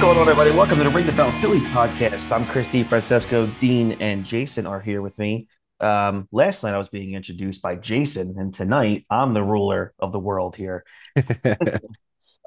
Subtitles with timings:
[0.00, 0.50] going on, everybody?
[0.50, 2.34] Welcome to the Ring the Bell Phillies podcast.
[2.34, 5.46] I'm Christy, Francesco, Dean, and Jason are here with me.
[5.78, 10.12] Um, last night I was being introduced by Jason, and tonight I'm the ruler of
[10.12, 10.84] the world here.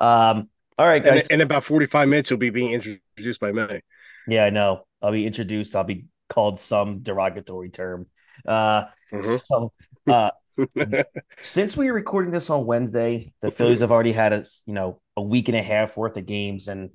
[0.02, 0.50] um,
[0.80, 1.27] all right, guys.
[1.27, 3.81] In, in about 45 minutes, you'll be being introduced by me.
[4.27, 4.88] Yeah, I know.
[4.99, 5.76] I'll be introduced.
[5.76, 8.08] I'll be called some derogatory term.
[8.48, 9.41] Uh, Mhm.
[9.48, 9.73] so,
[10.08, 10.31] uh,
[11.44, 15.02] since we are recording this on Wednesday, the Phillies have already had a you know
[15.16, 16.90] a week and a half worth of games, and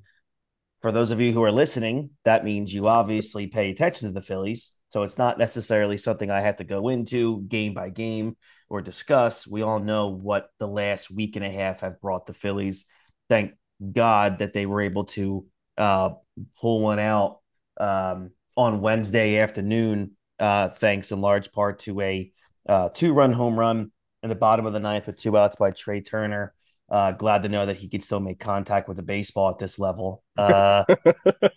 [0.81, 4.25] for those of you who are listening, that means you obviously pay attention to the
[4.25, 4.71] Phillies.
[4.89, 8.37] So it's not necessarily something I have to go into game by game
[8.69, 9.47] or discuss.
[9.47, 12.85] We all know what the last week and a half have brought the Phillies.
[13.27, 13.51] Thank
[13.91, 15.45] God that they were able to
[15.77, 16.11] uh,
[16.59, 17.39] pull one out
[17.79, 22.31] um, on Wednesday afternoon, uh, thanks in large part to a
[22.67, 25.71] uh, two run home run in the bottom of the ninth with two outs by
[25.71, 26.53] Trea Turner.
[26.89, 29.79] Uh, glad to know that he could still make contact with the baseball at this
[29.79, 30.23] level.
[30.37, 30.85] Uh,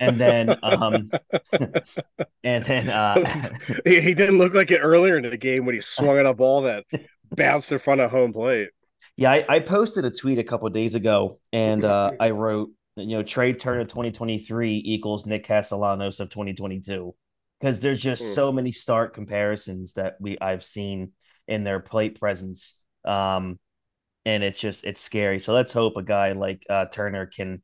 [0.01, 1.13] and then, um,
[2.45, 3.21] and then, uh,
[3.85, 6.35] he, he didn't look like it earlier in the game when he swung at a
[6.35, 6.85] ball that
[7.37, 8.71] bounced in front of home plate.
[9.17, 12.71] yeah, I, I posted a tweet a couple of days ago, and uh, I wrote,
[12.97, 17.15] you know, Trea Turner of 2023 equals Nick Castellanos of 2022
[17.61, 18.35] because there's just Hmm.
[18.35, 21.13] so many stark comparisons that we I've seen
[21.47, 22.79] in their plate presence.
[23.05, 23.59] Um,
[24.25, 25.41] and it's just it's scary.
[25.41, 27.63] So let's hope a guy like uh, Turner can,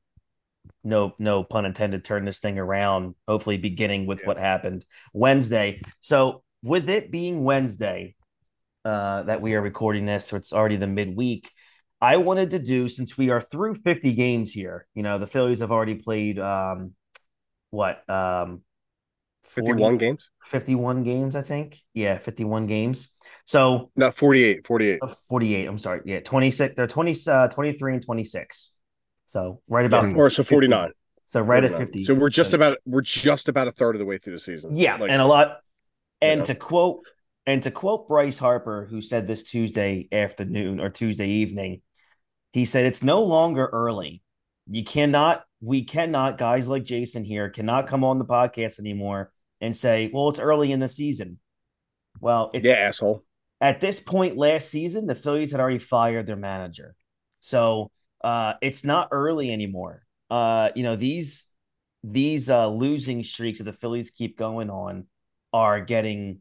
[0.85, 3.15] no no pun intended, turn this thing around.
[3.27, 4.27] Hopefully, beginning with Yeah.
[4.27, 5.81] what happened Wednesday.
[6.01, 8.17] So with it being Wednesday,
[8.85, 11.51] uh, that we are recording this, so it's already the midweek.
[12.01, 14.87] I wanted to do since we are through 50 games here.
[14.95, 16.95] You know, the Phillies have already played um,
[17.71, 18.63] what um,
[19.51, 20.31] 40 51 games?
[20.47, 21.81] 51 games, I think.
[21.95, 23.11] Yeah, 51 games.
[23.45, 24.67] So not 48.
[24.67, 24.99] 48.
[25.03, 26.01] uh, 48, I'm sorry.
[26.05, 26.75] Yeah, 26.
[26.77, 28.75] They're 20, uh, 23 and 26.
[29.27, 30.91] So right about Yeah, or so 49.
[31.27, 32.05] So right at 50.
[32.05, 34.77] So we're just about we're just about a third of the way through the season.
[34.77, 35.59] Yeah, Like, and a lot.
[36.21, 36.45] And know.
[36.47, 37.01] to quote
[37.47, 41.83] and to quote Bryce Harper, who said this Tuesday afternoon or Tuesday evening,
[42.53, 44.23] he said it's no longer early.
[44.71, 49.77] You cannot, we cannot, guys like Jason here cannot come on the podcast anymore and
[49.77, 51.39] say, "Well, it's early in the season."
[52.21, 53.25] Well, it's yeah, asshole.
[53.61, 56.95] at this point last season, the Phillies had already fired their manager.
[57.41, 57.91] So
[58.25, 60.05] uh it's not early anymore.
[60.31, 61.47] Uh, you know, these
[62.05, 65.07] these uh losing streaks that the Phillies keep going on
[65.53, 66.41] are getting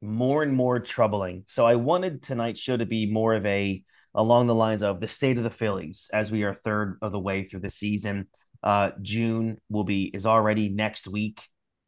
[0.00, 1.44] more and more troubling.
[1.48, 3.82] So I wanted tonight's show to be more of a
[4.14, 7.20] along the lines of the state of the Phillies as we are third of the
[7.20, 8.28] way through the season.
[8.62, 11.42] Uh June will be is already next week.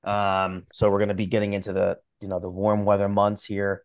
[0.05, 3.85] Um, so we're gonna be getting into the you know the warm weather months here.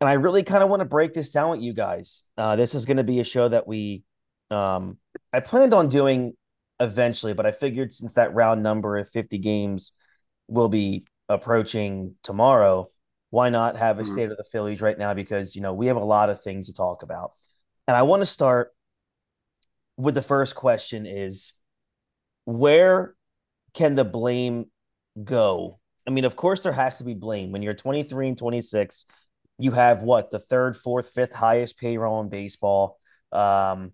[0.00, 2.22] And I really kind of want to break this down with you guys.
[2.36, 4.04] Uh, this is going to be a show that we,
[4.48, 4.98] um,
[5.32, 6.34] I planned on doing
[6.78, 9.92] eventually, but I figured since that round number of 50 games
[10.46, 12.86] will be approaching tomorrow,
[13.30, 14.06] why not have a Mhm.
[14.06, 15.14] state of the Phillies right now?
[15.14, 17.32] Because, you know, we have a lot of things to talk about.
[17.88, 18.72] And I want to start
[19.96, 21.54] with the first question is
[22.44, 23.16] where
[23.74, 24.70] can the blame
[25.22, 25.78] go?
[26.06, 27.52] I mean, of course, there has to be blame.
[27.52, 29.04] When you're 23 and 26,
[29.58, 32.98] you have what the third, fourth, fifth highest payroll in baseball.
[33.32, 33.92] Um,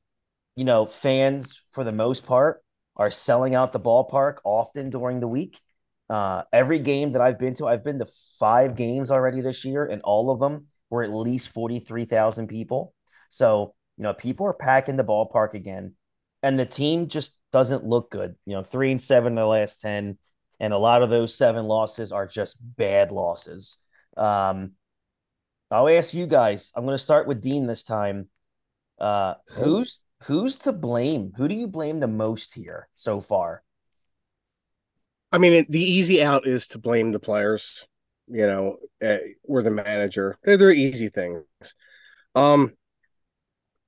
[0.57, 2.63] you know, fans for the most part
[2.97, 5.61] are selling out the ballpark often during the week.
[6.09, 8.07] Uh, every game that I've been to, I've been to
[8.39, 12.95] five games already this year, and all of them were at least 43,000 people.
[13.31, 15.95] So, you know, people are packing the ballpark again,
[16.43, 18.37] and the team just doesn't look good.
[18.47, 20.19] You know, three and seven in the last 10,
[20.65, 23.77] and a lot of those seven losses are just bad losses.
[24.17, 24.73] Um,
[25.71, 26.73] I'll ask you guys.
[26.75, 28.31] I'm going to start with Dean this time.
[28.99, 31.33] Uh, who's who's to blame?
[31.37, 33.63] Who do you blame the most here so far?
[35.31, 37.87] I mean, the easy out is to blame the players,
[38.27, 40.39] you know, uh, or the manager.
[40.45, 41.45] They're, they're easy things.
[42.35, 42.73] Um,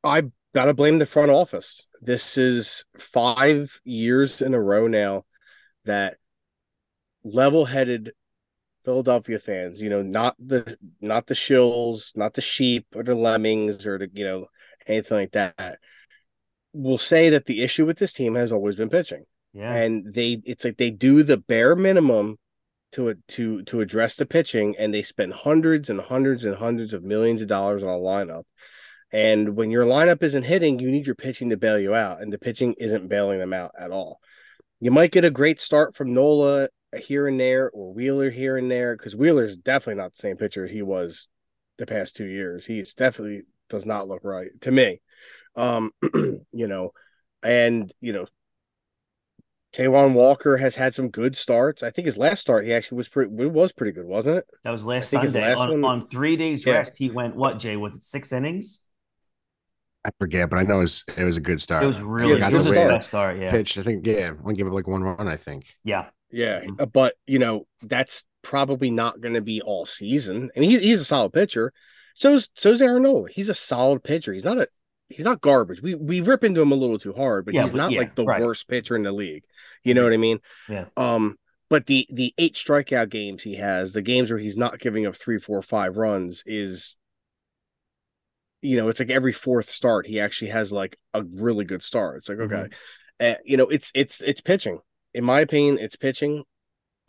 [0.04, 0.24] I
[0.54, 1.86] gotta blame the front office.
[2.02, 5.24] This is five years in a row now
[5.86, 6.18] that
[7.32, 8.12] level-headed
[8.84, 13.86] Philadelphia fans, you know, not the not the shills, not the sheep or the lemmings
[13.86, 14.46] or the you know
[14.86, 15.78] anything like that,
[16.72, 19.24] will say that the issue with this team has always been pitching.
[19.52, 22.38] Yeah, and they it's like they do the bare minimum
[22.92, 26.94] to it to to address the pitching and they spend hundreds and hundreds and hundreds
[26.94, 28.44] of millions of dollars on a lineup.
[29.12, 32.32] And when your lineup isn't hitting you need your pitching to bail you out and
[32.32, 34.20] the pitching isn't bailing them out at all.
[34.78, 38.70] You might get a great start from Nola here and there or Wheeler here and
[38.70, 41.28] there because Wheeler's definitely not the same pitcher he was
[41.78, 45.00] the past two years he's definitely does not look right to me
[45.56, 46.92] um you know
[47.42, 48.26] and you know
[49.76, 51.82] Taijuan Walker has had some good starts.
[51.82, 54.46] I think his last start he actually was pretty it was pretty good, wasn't it?
[54.64, 55.42] That was last Sunday.
[55.42, 56.74] Last on, on, three days yeah.
[56.74, 57.76] rest, he went what, Jay?
[57.76, 58.86] Was it six innings?
[60.06, 61.82] I forget, but I know it was it was a good start.
[61.82, 62.52] It was really good.
[62.52, 63.38] It was a start.
[63.38, 63.50] Yeah.
[63.50, 65.66] Pitched, I think, yeah, only give it like one run, I think.
[65.84, 66.06] Yeah.
[66.30, 66.60] Yeah.
[66.60, 66.80] Mm-hmm.
[66.80, 70.50] Uh, but you know, that's probably not gonna be all season.
[70.54, 71.72] And he, he's a solid pitcher.
[72.14, 73.28] So's so's Aaron Nola.
[73.30, 74.32] He's a solid pitcher.
[74.32, 74.68] He's not a
[75.08, 75.82] he's not garbage.
[75.82, 78.14] We we rip into him a little too hard, but yeah, he's not yeah, like
[78.14, 78.42] the right.
[78.42, 79.44] worst pitcher in the league.
[79.84, 80.40] You know what I mean?
[80.68, 80.86] Yeah.
[80.96, 81.36] Um,
[81.68, 85.16] but the the eight strikeout games he has, the games where he's not giving up
[85.16, 86.96] three, four, five runs, is
[88.62, 92.18] you know, it's like every fourth start he actually has like a really good start.
[92.18, 93.32] It's like okay, mm-hmm.
[93.32, 94.80] uh, you know, it's it's it's pitching.
[95.16, 96.44] In my opinion, it's pitching.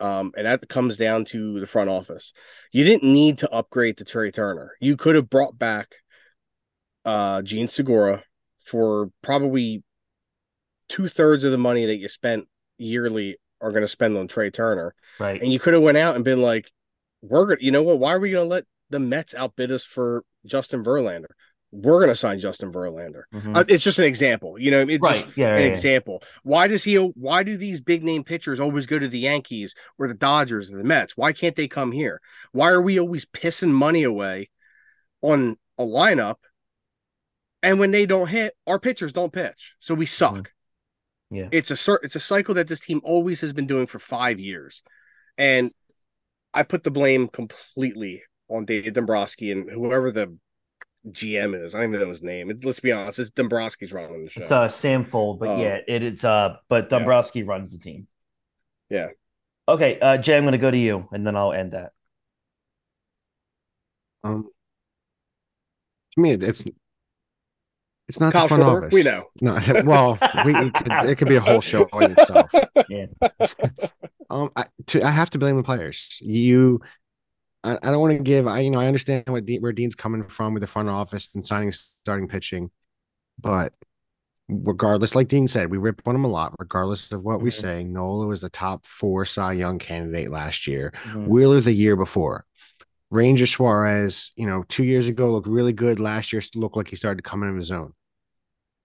[0.00, 2.32] Um, and that comes down to the front office.
[2.72, 4.72] You didn't need to upgrade to Trea Turner.
[4.80, 5.94] You could have brought back
[7.04, 8.22] uh Jean Segura
[8.64, 9.82] for probably
[10.88, 14.50] two thirds of the money that you spent yearly are going to spend on Trea
[14.50, 14.94] Turner.
[15.18, 15.40] Right.
[15.40, 16.70] And you could have went out and been like,
[17.22, 17.98] we're going to, you know what?
[17.98, 21.32] Why are we going to let the Mets outbid us for Justin Verlander?
[21.70, 23.24] We're going to sign Justin Verlander.
[23.34, 23.56] Mm-hmm.
[23.56, 24.80] Uh, it's just an example, you know.
[24.80, 25.24] It's right.
[25.24, 26.18] just yeah, an yeah, example.
[26.22, 26.28] Yeah.
[26.44, 26.96] Why does he?
[26.96, 30.78] Why do these big name pitchers always go to the Yankees or the Dodgers or
[30.78, 31.16] the Mets?
[31.16, 32.20] Why can't they come here?
[32.52, 34.48] Why are we always pissing money away
[35.20, 36.36] on a lineup
[37.62, 40.34] and when they don't hit, our pitchers don't pitch, so we suck.
[40.34, 41.36] Mm-hmm.
[41.36, 44.40] Yeah, it's a it's a cycle that this team always has been doing for five
[44.40, 44.82] years,
[45.36, 45.72] and
[46.54, 50.38] I put the blame completely on Dave Dombrowski and whoever the
[51.06, 51.74] GM is.
[51.74, 52.50] I don't even know his name.
[52.50, 54.40] It, let's be honest, it's Dombrowski's running the show.
[54.40, 57.46] It's uh Sam Fuld, but um, yeah, it, it's uh, but Dombrowski yeah.
[57.46, 58.06] runs the team.
[58.90, 59.08] Yeah.
[59.68, 61.92] Okay, uh, Jay, I'm going to go to you, and then I'll end that.
[64.24, 64.48] Um,
[66.14, 66.64] to me, it's
[68.08, 68.94] it's not Kyle the front Schwarber, office.
[68.94, 69.26] We know.
[69.40, 72.50] No, well, we it could, it could, be a whole show in itself.
[72.88, 73.06] Yeah.
[74.30, 76.18] um, I, to, I have to blame the players.
[76.22, 76.80] You,
[77.64, 78.46] I, I don't want to give.
[78.46, 81.34] I you know I understand what Dean, where Dean's coming from with the front office
[81.34, 82.70] and signing starting pitching,
[83.38, 83.72] but
[84.48, 86.54] regardless, like Dean said, we rip on him a lot.
[86.58, 87.44] Regardless of what mm-hmm.
[87.44, 90.92] we say, Nola was the top four Cy Young candidate last year.
[91.04, 91.26] Mm-hmm.
[91.26, 92.44] Wheeler the year before.
[93.10, 95.98] Ranger Suarez, you know, two years ago looked really good.
[95.98, 97.94] Last year looked like he started to come into his own.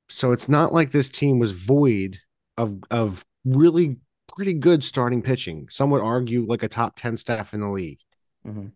[0.10, 2.20] So it's not like this team was void
[2.58, 3.98] of of really
[4.36, 5.68] pretty good starting pitching.
[5.70, 8.00] Some would argue like a top 10 staff in the league.
[8.46, 8.68] Mm-hmm.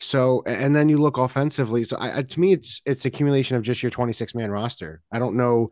[0.00, 1.84] So and then you look offensively.
[1.84, 5.02] So I, I, to me, it's it's accumulation of just your 26 man roster.
[5.12, 5.70] I don't know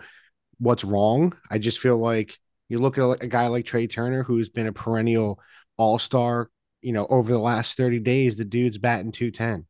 [0.58, 1.36] what's wrong.
[1.50, 2.38] I just feel like
[2.68, 5.40] you look at a, a guy like Trea Turner, who's been a perennial
[5.76, 6.50] all star.
[6.82, 9.66] You know, over the last 30 days, the dude's batting 210.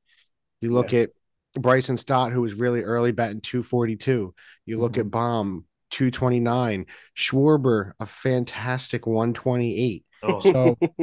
[0.60, 1.02] You look yeah.
[1.02, 1.10] at
[1.54, 4.34] Bryson Stott, who was really early, batting 242.
[4.66, 5.00] You look mm-hmm.
[5.00, 6.86] at Bohm, 229.
[7.16, 10.04] Schwarber, a fantastic 128.
[10.22, 10.40] Oh.
[10.40, 10.76] So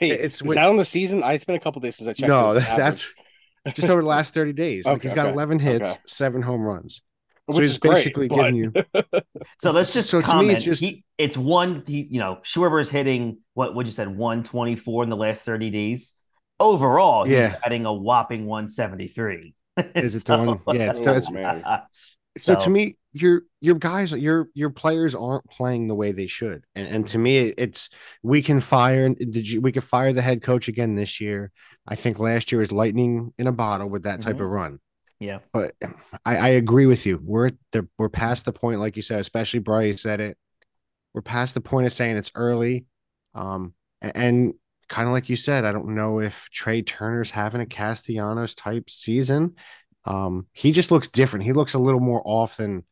[0.00, 1.22] wait, it's is that on the season?
[1.22, 2.28] I it's been a couple days since I checked.
[2.28, 3.12] No, that's,
[3.64, 4.86] that's just over the last 30 days.
[4.86, 5.34] okay, like he's got okay.
[5.34, 6.00] 11 hits, okay.
[6.06, 7.02] seven home runs.
[7.46, 8.72] Which so he's basically great, giving you.
[9.58, 10.58] so let's just so comment.
[10.58, 10.80] it's, just...
[10.80, 11.82] he, it's one.
[11.86, 13.74] He, you know, Schwarber's hitting what?
[13.74, 14.08] What you said?
[14.08, 16.14] 124 in the last 30 days.
[16.60, 17.56] Overall, he's yeah.
[17.58, 19.54] batting a whopping 173.
[19.96, 20.76] Is it so, the one?
[20.76, 21.64] Yeah, it's, it's man.
[22.38, 26.26] So, so, to me, your your guys, your your players aren't playing the way they
[26.26, 27.90] should, and and to me, it's
[28.22, 29.08] we can fire.
[29.10, 29.60] Did you?
[29.60, 31.52] We could fire the head coach again this year.
[31.86, 34.44] I think last year was lightning in a bottle with that type mm-hmm.
[34.44, 34.78] of run.
[35.20, 35.74] Yeah, but
[36.24, 37.20] I, I agree with you.
[37.22, 40.38] We're the, we're past the point, like you said, especially Bryce said it.
[41.12, 42.86] We're past the point of saying it's early,
[43.34, 44.54] um, and
[44.88, 48.90] kind of like you said, I don't know if Trea Turner's having a Castellanos type
[48.90, 49.54] season.
[50.04, 51.44] Um, he just looks different.
[51.44, 52.84] He looks a little more off than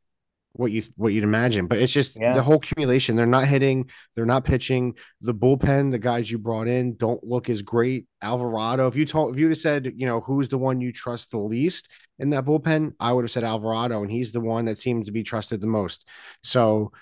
[0.52, 1.66] what you what you'd imagine.
[1.66, 2.32] But it's just yeah.
[2.32, 3.16] the whole accumulation.
[3.16, 4.96] They're not hitting, they're not pitching.
[5.20, 8.06] The bullpen, the guys you brought in don't look as great.
[8.22, 11.30] Alvarado, if you told if you'd have said, you know, who's the one you trust
[11.30, 11.88] the least
[12.18, 15.12] in that bullpen, I would have said Alvarado, and he's the one that seems to
[15.12, 16.08] be trusted the most.
[16.42, 16.92] So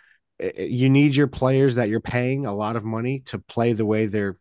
[0.56, 4.06] you need your players that you're paying a lot of money to play the way
[4.06, 4.38] they're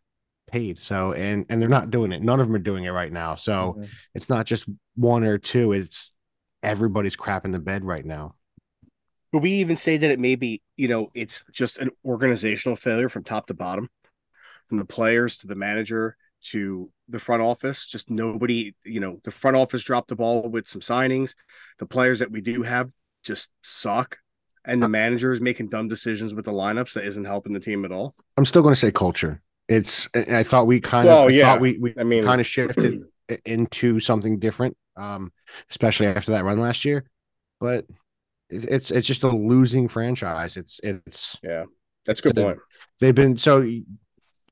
[0.47, 0.81] paid.
[0.81, 2.21] So and and they're not doing it.
[2.23, 3.35] None of them are doing it right now.
[3.35, 3.83] So mm-hmm.
[4.13, 5.71] it's not just one or two.
[5.73, 6.11] It's
[6.63, 8.35] everybody's crap in the bed right now.
[9.31, 13.09] But we even say that it may be, you know, it's just an organizational failure
[13.09, 13.89] from top to bottom,
[14.67, 17.85] from the players to the manager to the front office.
[17.85, 21.35] Just nobody, you know, the front office dropped the ball with some signings.
[21.77, 22.89] The players that we do have
[23.23, 24.17] just suck.
[24.63, 27.59] And the uh, manager is making dumb decisions with the lineups that isn't helping the
[27.59, 28.15] team at all.
[28.35, 31.43] I'm still going to say culture it's I thought we kind of yeah.
[31.43, 33.03] thought we we I mean kind of shifted
[33.45, 35.31] into something different, um,
[35.69, 37.09] especially after that run last year.
[37.59, 37.85] But
[38.49, 40.55] it's it's just a losing franchise.
[40.57, 41.65] It's it's yeah,
[42.05, 42.59] that's a good point.
[43.01, 43.61] they've been so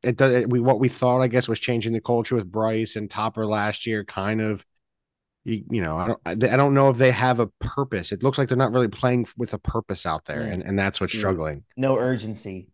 [0.04, 2.96] it does it, we what we thought I guess was changing the culture with Bryce
[2.96, 4.66] and Topper last year kind of
[5.46, 8.12] you, you know I don't I don't know if they have a purpose.
[8.12, 10.54] It looks like they're not really playing with a purpose out there, Mm.
[10.54, 11.20] and, and that's what's Mm.
[11.20, 11.64] struggling.
[11.78, 12.68] No urgency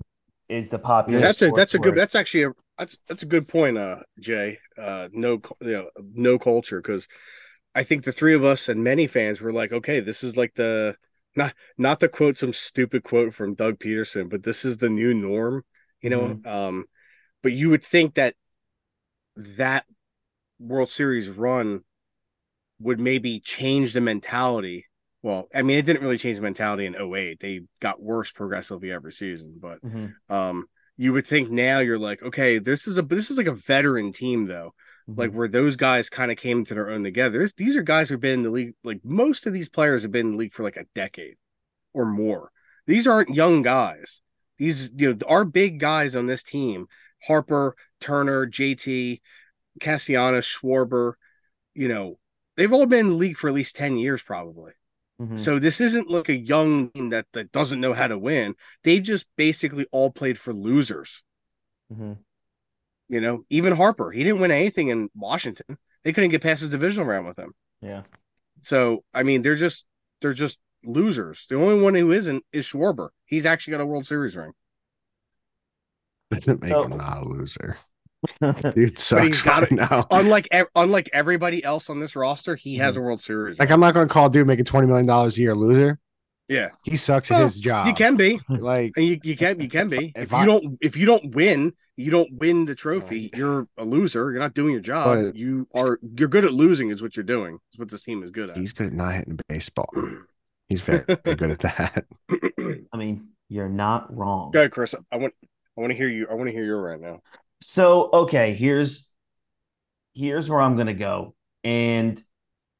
[0.52, 1.20] is the popular.
[1.20, 1.98] Yeah, that's a that's a good word.
[1.98, 4.60] that's actually a that's that's a good point, uh, Jay.
[4.78, 7.08] Uh, no, you know, no culture because
[7.74, 10.54] I think the three of us and many fans were like, okay, this is like
[10.56, 10.96] the
[11.36, 15.14] not not to quote some stupid quote from Doug Pederson, but this is the new
[15.14, 15.64] norm,
[16.02, 16.36] you know.
[16.36, 16.46] Mhm.
[16.46, 16.86] Um,
[17.42, 18.36] but you would think that
[19.36, 19.86] that
[20.60, 21.84] World Series run
[22.80, 24.88] would maybe change the mentality.
[25.24, 27.40] Well, I mean, it didn't really change the mentality in 08.
[27.40, 30.14] They got worse progressively every season, but Mhm.
[30.30, 33.54] um you would think now you're like okay this is a this is like a
[33.54, 34.74] veteran team though
[35.08, 35.34] like Mhm.
[35.34, 38.20] where those guys kind of came to their own together this, these are guys who've
[38.20, 40.64] been in the league like most of these players have been in the league for
[40.64, 41.38] like a decade
[41.94, 42.52] or more
[42.88, 44.22] these aren't young guys
[44.60, 46.88] these you know our big guys on this team
[47.26, 49.22] harper turner jt
[49.80, 51.14] castellanos schwarber
[51.74, 52.20] you know
[52.58, 54.74] they've all been in the league for at least 10 years probably
[55.22, 55.40] Mhm.
[55.40, 58.56] so this isn't like a young team that, that doesn't know how to win.
[58.84, 61.22] They just basically all played for losers.
[61.94, 62.18] Mhm.
[63.08, 65.78] You know, even Harper, he didn't win anything in Washington.
[66.04, 67.54] They couldn't get past his divisional round with him.
[67.82, 68.04] Yeah.
[68.64, 69.86] So I mean, they're just
[70.22, 71.46] they're just losers.
[71.50, 73.10] The only one who isn't is Schwarber.
[73.26, 74.54] He's actually got a World Series ring.
[76.32, 77.78] Doesn't make So- him not a loser.
[78.74, 79.76] Dude sucks he's got right it.
[79.76, 80.06] now.
[80.12, 83.02] Unlike unlike everybody else on this roster, he has Mm-hmm.
[83.04, 83.60] a World Series.
[83.60, 83.74] Like ring.
[83.74, 86.00] I'm not going to call dude making twenty million dollars a year a loser.
[86.48, 87.88] yeah, He sucks at his job.
[87.88, 88.40] you can be.
[88.50, 90.12] like And you, you can you can be.
[90.16, 93.30] If If, I- you don't if you don't win, you don't win the trophy.
[93.36, 94.32] You're a loser.
[94.32, 95.06] You're not doing your job.
[95.26, 97.60] But- you are you're good at losing is what you're doing.
[97.74, 98.58] Is what this team is good at.
[98.58, 99.90] he's good at not hitting baseball.
[100.70, 102.06] He's very, very good at that.
[102.94, 104.52] I mean, you're not wrong.
[104.52, 104.96] Go ahead, Chris.
[105.12, 105.34] I want
[105.78, 106.28] I want to hear you.
[106.32, 107.20] I want to hear you right now.
[107.62, 109.10] So, okay, here's
[110.14, 111.36] here's where I'm gonna go.
[111.64, 112.22] And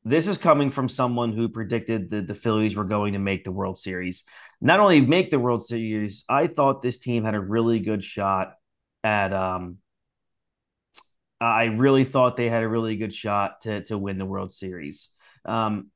[0.04, 3.52] this is coming from someone who predicted that the Phillies were going to make the
[3.52, 4.26] World Series.
[4.60, 8.54] Not only make the World Series, I thought this team had a really good shot
[9.04, 9.78] at um
[11.40, 15.10] I really thought they had a really good shot to to win the World Series.
[15.46, 15.92] Um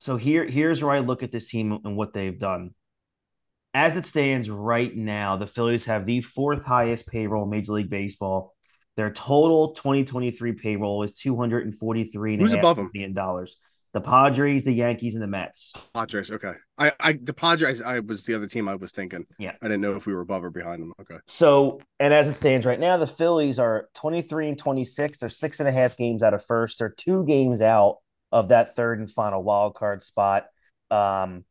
[0.00, 2.74] so here here's where I look at this team and what they've done.
[3.76, 7.90] As it stands right now, the Phillies have the fourth highest payroll in Major League
[7.90, 8.54] Baseball.
[8.96, 13.58] Their total 2023 payroll is 243 Who's above million dollars.
[13.92, 15.74] The Padres, the Yankees, and the Mets.
[15.92, 16.30] Padres.
[16.30, 16.52] Okay.
[16.78, 17.82] I I the Padres.
[17.82, 19.26] I was the other team I was thinking.
[19.38, 19.52] Yeah.
[19.60, 20.94] I didn't know if we were above or behind them.
[21.02, 21.18] Okay.
[21.26, 25.18] So, and as it stands right now, the Phillies are 23 and 26.
[25.18, 26.78] They're six and a half games out of first.
[26.78, 27.98] They're two games out
[28.32, 30.46] of that third and final wild card spot.
[30.90, 31.44] Um,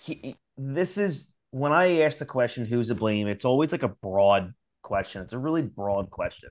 [0.00, 3.28] he, this is when I ask the question, who's to blame?
[3.28, 5.22] It's always like a broad question.
[5.22, 6.50] It's a really broad question.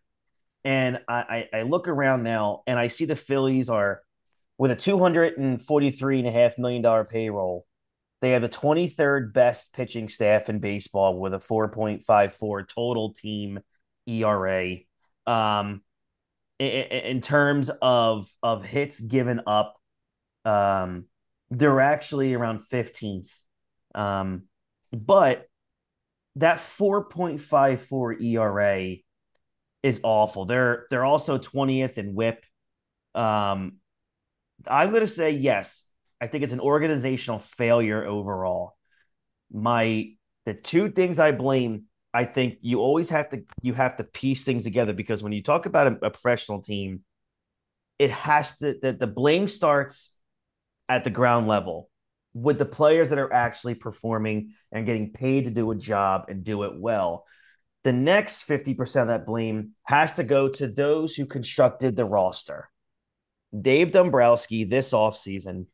[0.63, 4.01] And I, I, I look around now and I see the Phillies are
[4.57, 7.65] with a $243.5 million payroll.
[8.21, 13.59] They have the 23rd best pitching staff in baseball with a 4.54 total team
[14.07, 14.77] ERA.
[15.27, 15.81] Um,
[16.59, 19.75] in, terms of of hits given up,
[20.45, 21.07] um,
[21.49, 23.29] they're actually around 15th.
[23.93, 24.43] Um,
[24.93, 25.47] but
[26.35, 28.95] that 4.54 ERA
[29.81, 30.45] is awful.
[30.45, 32.45] They're they're also 20th in whip.
[33.13, 33.77] Um,
[34.67, 35.83] I'm going to say yes.
[36.21, 38.77] I think it's an organizational failure overall.
[39.51, 40.13] My
[40.45, 41.83] the two things I blame,
[42.13, 45.43] I think you always have to you have to piece things together because when you
[45.43, 47.01] talk about a, a professional team,
[47.99, 50.15] it has to that the blame starts
[50.87, 51.89] at the ground level
[52.33, 56.43] with the players that are actually performing and getting paid to do a job and
[56.43, 57.25] do it well.
[57.83, 62.69] The next 50% of that blame has to go to those who constructed the roster.
[63.59, 65.67] Dave Dombrowski this offseason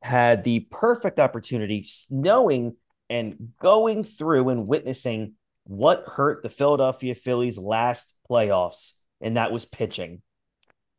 [0.00, 2.76] had the perfect opportunity, knowing
[3.10, 9.64] and going through and witnessing what hurt the Philadelphia Phillies last playoffs, and that was
[9.64, 10.22] pitching.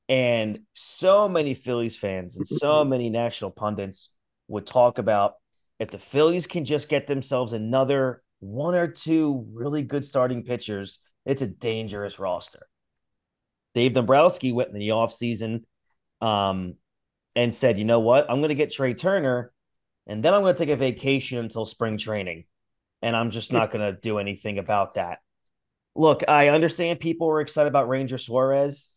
[0.10, 4.10] And so many Phillies fans and so many national pundits
[4.48, 5.36] would talk about
[5.80, 11.00] if the Phillies can just get themselves another one or two really good starting pitchers,
[11.25, 12.68] it's a dangerous roster.
[13.74, 15.64] Dave Dombrowski went in the offseason
[16.22, 16.75] um,
[17.36, 18.30] and said, you know what?
[18.30, 19.52] I'm going to get Trea Turner
[20.08, 22.46] and then I'm going to take a vacation until spring training.
[23.02, 25.20] And I'm just not going to do anything about that.
[25.96, 28.90] Look, I understand people were excited about Ranger Suarez.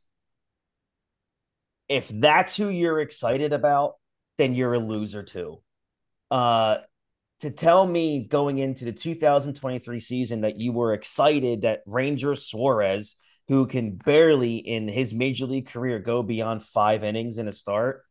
[1.88, 3.94] If that's who you're excited about,
[4.38, 5.60] then you're a loser too.
[6.30, 6.78] Uh,
[7.40, 13.16] to tell me going into the 2023 season that you were excited that Ranger Suarez,
[13.46, 18.02] who can barely in his major league career go beyond five innings in a start,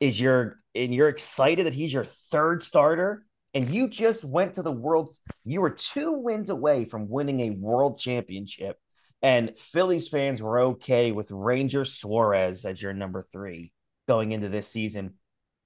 [0.00, 3.24] is your and you're excited that he's your third starter
[3.54, 7.50] and you just went to the world's you were two wins away from winning a
[7.50, 8.76] world championship
[9.22, 13.72] and Phillies fans were okay with Ranger Suarez as your number 3
[14.06, 15.14] going into this season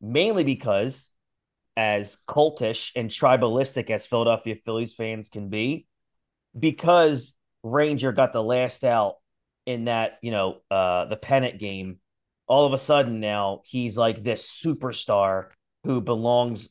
[0.03, 1.11] mainly because
[1.77, 5.87] as cultish and tribalistic as Philadelphia Phillies fans can be
[6.59, 9.17] because Ranger got the last out
[9.65, 11.99] in that, you know, uh the pennant game
[12.47, 15.45] all of a sudden now he's like this superstar
[15.85, 16.69] who belongs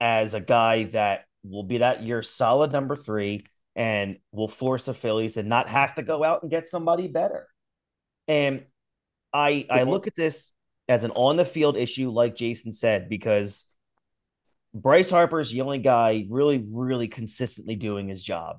[0.00, 3.44] as a guy that will be that year solid number three
[3.76, 7.48] and will force the Phillies and not have to go out and get somebody better.
[8.28, 8.64] And
[9.32, 10.52] I I look at this
[10.92, 13.64] as an on the field issue, like Jason said, because
[14.74, 18.58] Bryce Harper's the only guy really, really consistently doing his job.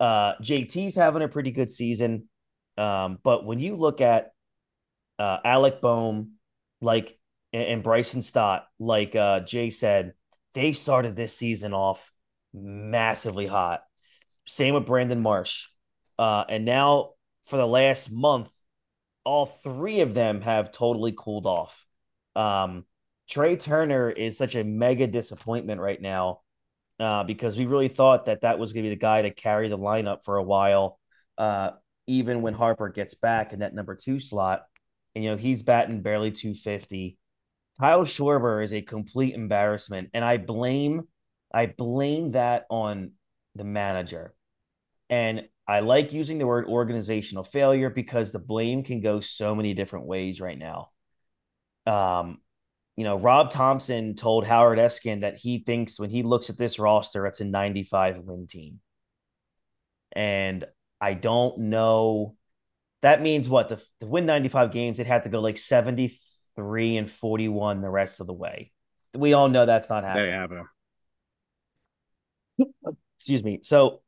[0.00, 2.28] Uh, JT's having a pretty good season.
[2.76, 4.32] Um, but when you look at
[5.20, 6.32] uh, Alec Bohm,
[6.80, 7.16] like
[7.52, 10.14] and, Bryson Stott, like uh, Jay said,
[10.54, 12.10] they started this season off
[12.52, 13.84] massively hot.
[14.44, 15.68] Same with Brandon Marsh,
[16.18, 17.12] uh, and now
[17.46, 18.52] for the last month,
[19.24, 21.86] all three of them have totally cooled off.
[22.36, 22.84] Um,
[23.28, 26.40] Trea Turner is such a mega disappointment right now
[27.00, 29.68] uh, because we really thought that that was going to be the guy to carry
[29.68, 30.98] the lineup for a while,
[31.38, 31.70] uh,
[32.06, 34.64] even when Harper gets back in that number two slot
[35.14, 37.16] and you know he's batting barely 250.
[37.80, 41.08] Kyle Schwarber is a complete embarrassment, and I blame
[41.52, 43.12] I blame that on
[43.54, 44.34] the manager.
[45.08, 49.72] And I like using the word organizational failure because the blame can go so many
[49.74, 50.90] different ways right now.
[51.86, 52.38] Um,
[52.96, 56.78] you know, Rob Thomson told Howard Eskin that he thinks when he looks at this
[56.78, 58.80] roster, it's a 95 win team.
[60.12, 60.64] And
[61.00, 62.36] I don't know
[63.04, 67.10] that means what the, to win 95 games, it had to go like 73 and
[67.10, 68.72] 41 the rest of the way.
[69.14, 70.32] We all know that's not happening.
[70.32, 70.64] happening.
[73.18, 73.60] Excuse me.
[73.62, 74.00] So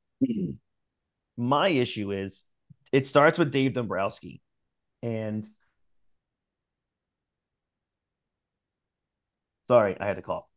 [1.37, 2.45] my issue is
[2.93, 4.41] it starts with Dave Dombrowski.
[5.03, 5.47] And
[9.69, 10.51] sorry, I had to call.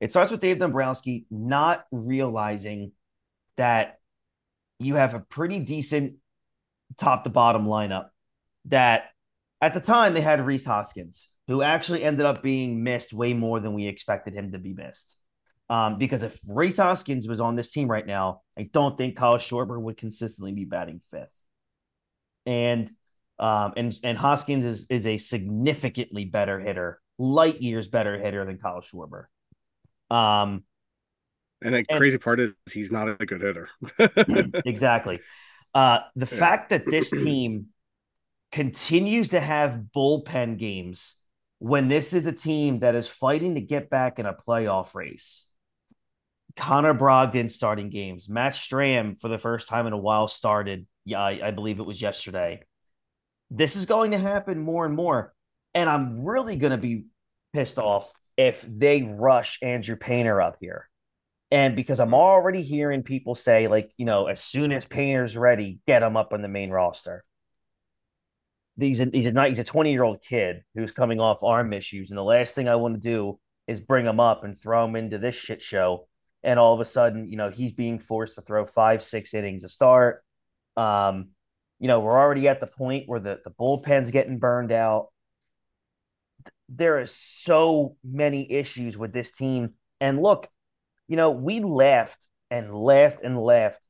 [0.00, 2.92] It starts with Dave Dombrowski not realizing
[3.56, 3.98] that
[4.78, 6.16] you have a pretty decent
[6.98, 8.10] top to bottom lineup
[8.66, 9.10] that
[9.60, 13.60] at the time they had Rhys Hoskins, who actually ended up being missed way more
[13.60, 15.18] than we expected him to be missed.
[15.68, 19.36] Um, because if Rhys Hoskins was on this team right now, I don't think Kyle
[19.36, 21.36] Schwarber would consistently be batting fifth.
[22.44, 22.90] And
[23.38, 28.58] um, and and Hoskins is is a significantly better hitter, light years better hitter than
[28.58, 29.24] Kyle Schwarber.
[30.08, 30.62] Um,
[31.62, 33.68] and the and, crazy part is he's not a good hitter.
[34.64, 35.18] exactly.
[35.74, 36.38] Uh, the yeah.
[36.38, 37.66] fact that this team
[38.52, 41.16] continues to have bullpen games
[41.58, 45.50] when this is a team that is fighting to get back in a playoff race.
[46.56, 48.28] Connor Brogdon starting games.
[48.28, 50.86] Matt Strahm for the first time in a while started.
[51.04, 52.62] Yeah, I, I believe it was yesterday.
[53.50, 55.34] This is going to happen more and more.
[55.74, 57.04] And I'm really going to be
[57.52, 60.88] pissed off if they rush Andrew Painter up here.
[61.50, 65.78] And because I'm already hearing people say, like, you know, as soon as Painter's ready,
[65.86, 67.24] get him up on the main roster.
[68.78, 72.10] He's a, he's a, he's a 20 year old kid who's coming off arm issues.
[72.10, 74.96] And the last thing I want to do is bring him up and throw him
[74.96, 76.08] into this shit show.
[76.42, 79.64] And all of a sudden, you know, he's being forced to throw five, six innings
[79.64, 80.22] a start.
[80.76, 81.28] Um,
[81.78, 85.08] you know, we're already at the point where the, the bullpen's getting burned out.
[86.68, 89.74] There is so many issues with this team.
[90.00, 90.48] And look,
[91.08, 93.86] you know, we laughed and laughed and laughed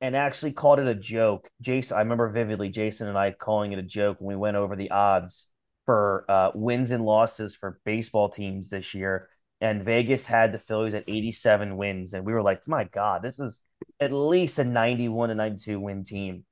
[0.00, 1.48] and actually called it a joke.
[1.60, 4.76] Jason, I remember vividly Jason and I calling it a joke when we went over
[4.76, 5.48] the odds
[5.86, 9.28] for uh, wins and losses for baseball teams this year.
[9.60, 12.14] And Vegas had the Phillies at 87 wins.
[12.14, 13.60] And we were like, my God, this is
[13.98, 16.44] at least a 91 to 92 win team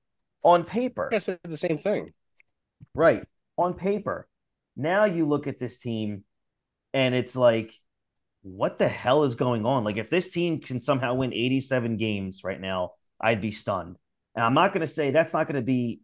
[0.43, 1.11] on paper.
[1.13, 2.13] I said the same thing.
[2.95, 3.25] Right.
[3.57, 4.29] On paper.
[4.77, 6.25] Now you look at this team
[6.93, 7.73] and it's like
[8.47, 9.83] what the hell is going on?
[9.83, 13.97] Like, if this team can somehow win 87 games right now, I'd be stunned.
[14.37, 16.01] And I'm not going to say that's not going to be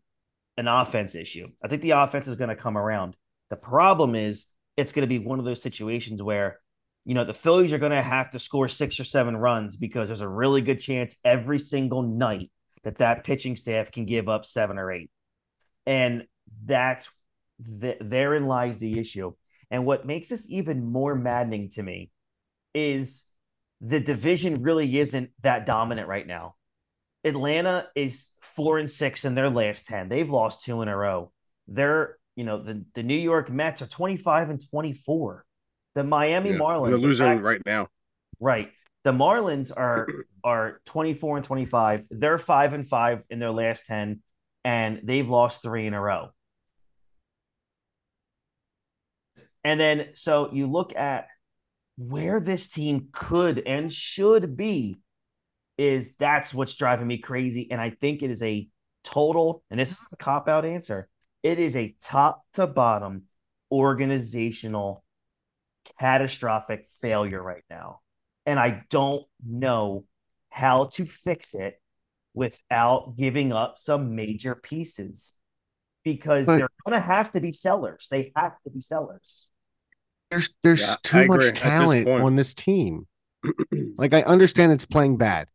[0.57, 1.49] an offense issue.
[1.63, 3.15] I think the offense is going to come around.
[3.51, 6.59] The problem is it's going to be one of those situations where,
[7.05, 10.09] you know, the Phillies are going to have to score six or seven runs because
[10.09, 12.51] there's a really good chance every single night
[12.85, 15.11] that that pitching staff can give up seven or eight.
[15.87, 16.25] And
[16.65, 17.11] that's
[17.59, 19.33] the, therein lies the issue.
[19.71, 22.11] And what makes this even more maddening to me
[22.75, 23.25] is
[23.81, 26.55] the division really isn't that dominant right now.
[27.25, 30.09] Atlanta is four and six in their last 10.
[30.09, 31.33] They've lost two in a row.
[31.69, 35.45] They're, you know, the, the New York Mets are 25 and 24.
[35.95, 37.89] The Miami Yeah, Marlins They're losing fact- right now.
[38.41, 38.71] Right.
[39.05, 40.09] The Marlins are
[40.45, 42.07] are 24 and 25.
[42.11, 44.21] They're 5 and 5 in their last 10
[44.65, 46.31] and they've lost 3 in a row.
[49.65, 51.29] And then so you look at
[51.97, 54.99] where this team could and should be
[55.79, 58.69] is that's what's driving me crazy and I think it is a
[59.05, 61.09] total and this is a cop out answer.
[61.43, 63.25] It is a top to bottom
[63.71, 65.05] organizational
[66.03, 68.01] catastrophic failure right now.
[68.45, 70.05] And I don't know
[70.51, 71.81] how to fix it
[72.35, 75.33] without giving up some major pieces
[76.05, 78.09] because But- they're going to have to be sellers.
[78.11, 79.49] They have to be sellers.
[80.31, 82.23] There's there's Yeah, too agree much at this talent point.
[82.25, 83.07] on this team.
[83.99, 85.49] like I understand it's playing bad,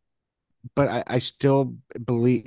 [0.76, 2.46] but I, I still believe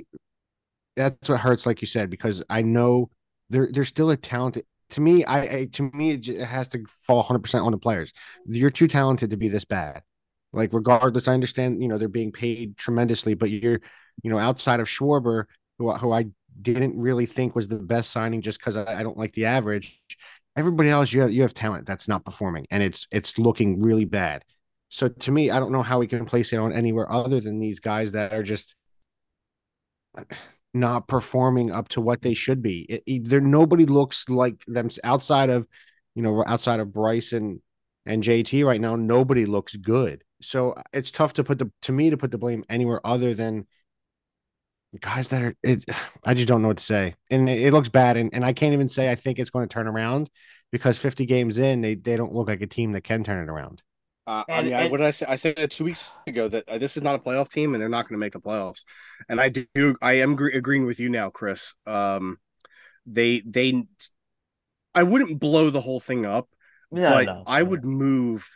[0.96, 3.10] that's what hurts, like you said, because I know
[3.50, 4.64] they're they're still a talented.
[4.92, 8.12] To me, I, I to me it, has to fall 100 percent on the players.
[8.46, 10.02] You're too talented to be this bad.
[10.52, 13.80] Like regardless, I understand you know they're being paid tremendously, but you're
[14.22, 15.44] you know outside of Schwarber,
[15.78, 16.26] who who I
[16.60, 20.00] didn't really think was the best signing just because I, I don't like the average.
[20.56, 24.04] Everybody else, you have you have talent that's not performing, and it's it's looking really
[24.04, 24.44] bad.
[24.90, 27.58] So to me, I don't know how we can place it on anywhere other than
[27.58, 28.74] these guys that are just
[30.74, 32.82] not performing up to what they should be.
[32.88, 35.66] It, it- there nobody looks like them outside of,
[36.14, 37.60] you know, outside of Bryce and
[38.06, 38.96] and JT right now.
[38.96, 40.24] Nobody looks good.
[40.40, 43.34] So uh, it's tough to put the to me to put the blame anywhere other
[43.34, 43.66] than
[45.00, 45.54] guys that are.
[45.62, 45.84] It,
[46.24, 48.16] I just don't know what to say, and it, it looks bad.
[48.16, 50.30] And and I can't even say I think it's going to turn around
[50.70, 53.50] because 50 games in, they they don't look like a team that can turn it
[53.50, 53.82] around.
[54.26, 55.26] Uh, I And- mean, I, what did I say?
[55.28, 57.88] I said two weeks ago that uh, this is not a playoff team, and they're
[57.88, 58.84] not going to make the playoffs.
[59.28, 61.74] And I do, I am gre- agreeing with you now, Chris.
[61.86, 62.38] Um,
[63.04, 63.84] they, they,
[64.94, 66.48] I wouldn't blow the whole thing up,
[66.92, 67.64] No, but no, I no.
[67.70, 68.46] would move.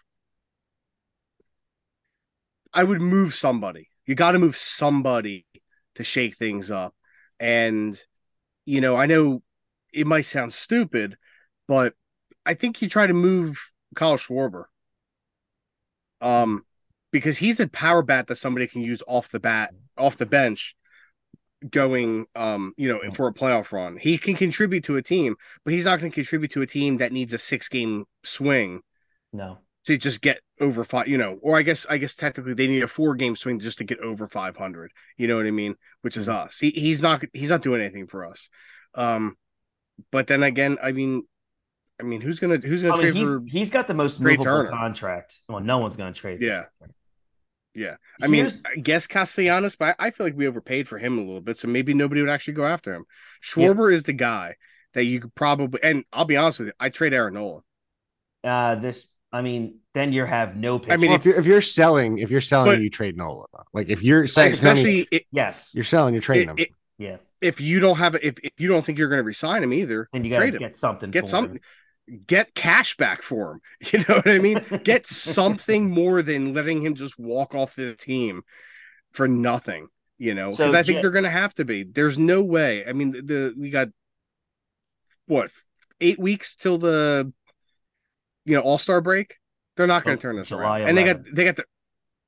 [2.72, 3.88] I would move somebody.
[4.06, 5.46] You got to move somebody
[5.96, 6.94] to shake things up.
[7.40, 8.00] And,
[8.66, 9.42] you know, I know
[9.92, 11.16] it might sound stupid,
[11.66, 11.94] but
[12.44, 14.64] I think you try to move Kyle Schwarber.
[16.20, 16.64] Um,
[17.12, 20.76] because he's a power bat that somebody can use off the bat, off the bench,
[21.70, 23.96] going, um, you know, for a playoff run.
[23.96, 26.98] He can contribute to a team, but he's not going to contribute to a team
[26.98, 28.82] that needs a six game swing
[29.32, 29.58] No.
[29.86, 32.82] to just get over five, you know, or I guess I guess technically they need
[32.82, 34.92] a four game swing just to get over five hundred.
[35.16, 35.76] You know what I mean?
[36.02, 36.58] Which is us.
[36.58, 38.48] He he's not he's not doing anything for us.
[38.94, 39.36] Um,
[40.12, 41.24] but then again, I mean,
[41.98, 43.42] I mean, who's gonna who's gonna I mean, trade he's for?
[43.46, 44.68] he's got the most Trea movable Turner.
[44.70, 45.40] contract.
[45.48, 46.40] Well, no one's going to trade.
[46.42, 46.64] Yeah.
[46.80, 46.92] Turner.
[47.74, 51.18] Yeah, I mean, I guess Castellanos, but I I feel like we overpaid for him
[51.18, 53.04] a little bit, so maybe nobody would actually go after him.
[53.44, 54.54] Schwarber is the guy
[54.94, 57.60] that you could probably, and I'll be honest with you, I trade Aaron Nola.
[58.44, 59.08] uh, this.
[59.30, 60.90] I mean, then you have no pitch.
[60.90, 63.44] I mean, Well, if you're if you're selling, if you're selling, But- you trade Nola.
[63.74, 66.58] Like if you're saying, especially i- yes, you're selling, you're trading i- him.
[66.60, 69.62] i- yeah, if you don't have if, if you don't think you're going to resign
[69.62, 71.10] him either, and you got to get something.
[71.10, 71.60] get something him.
[72.26, 73.60] Get cash back for him.
[73.92, 74.60] You know what i mean?
[74.84, 78.42] Get something more than letting him just walk off the team
[79.12, 79.88] for nothing
[80.18, 80.46] you know?
[80.46, 81.82] Because So, i think Ja- they're gonna have to be.
[81.84, 82.86] There's no way.
[82.86, 83.88] I mean the, the we got
[85.26, 85.50] what
[86.00, 87.32] eight weeks till the
[88.44, 89.36] you know all-star break?
[89.76, 90.88] They're not gonna Oh, turn this July around.
[90.88, 91.64] And they got they got the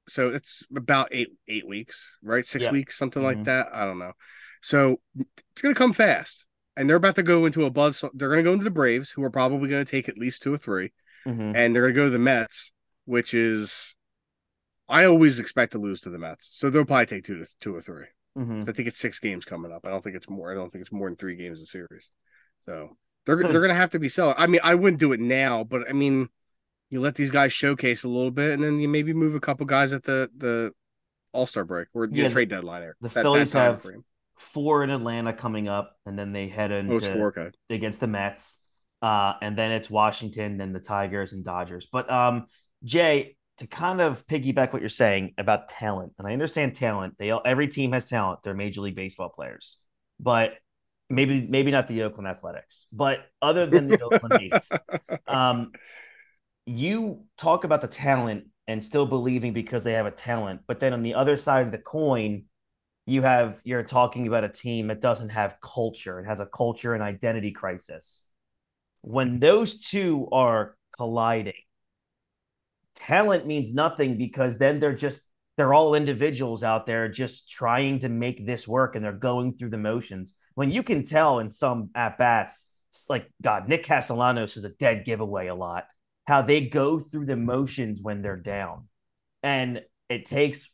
[0.07, 2.45] so it's about eight eight weeks right?
[2.45, 2.73] Six Yeah.
[2.73, 3.27] weeks something Mhm.
[3.27, 3.69] like that?
[3.73, 4.13] I don't know.
[4.61, 6.45] So it's gonna come fast
[6.79, 8.03] and they're about to go into a buzz.
[8.15, 10.43] They're going to go into the Braves, who are probably going to take at least
[10.43, 10.93] two or 3
[11.27, 11.55] Mhm.
[11.57, 12.73] and they're going to go to the Mets,
[13.05, 13.95] which is
[14.89, 17.75] I always expect to lose to the Mets, so they'll probably take two to two
[17.77, 18.07] or 3
[18.39, 18.69] Mhm.
[18.69, 19.85] I think it's six games coming up.
[19.85, 20.51] I don't think it's more.
[20.51, 22.11] I don't think it's more than three games a series.
[22.61, 24.37] So they're So- they're going to have to be selling.
[24.39, 26.29] I mean, I wouldn't do it now, but I mean,
[26.91, 29.67] you let these guys showcase a little bit, and then you maybe move a couple
[29.67, 30.73] guys at the the
[31.33, 32.81] All Star break or Yeah, trade deadline.
[32.81, 34.05] There, the that, Phillies that have- frame.
[34.39, 37.07] Four in Atlanta coming up, and then they head into Oh, it's.
[37.07, 37.51] Okay.
[37.71, 38.63] against the Mets.
[39.01, 41.87] Uh, and then it's Washington, then the Tigers and Dodgers.
[41.91, 42.47] But um,
[42.83, 47.15] Jay, to kind of piggyback what you're saying about talent, and I understand talent.
[47.19, 48.41] They all, every team has talent.
[48.43, 49.79] They're Major League Baseball players,
[50.19, 50.55] but
[51.11, 52.87] maybe maybe not the Oakland Athletics.
[52.93, 54.71] But other than the Oakland A's,
[55.27, 55.73] um,
[56.67, 60.93] you talk about the talent and still believing because they have a talent, but then
[60.93, 62.45] on the other side of the coin,
[63.09, 66.21] you have you're talking about a team that doesn't have culture.
[66.21, 68.25] It has a culture and identity crisis.
[69.01, 71.55] When those two are colliding,
[72.97, 75.23] talent means nothing because then they're just
[75.57, 79.71] they're all individuals out there just trying to make this work and they're going through
[79.71, 80.37] the motions.
[80.55, 82.71] When you can tell in some at bats,
[83.09, 85.87] like God, Nick Castellanos is a dead giveaway a lot.
[86.27, 88.89] How they go through the motions when they're down,
[89.43, 90.71] and it takes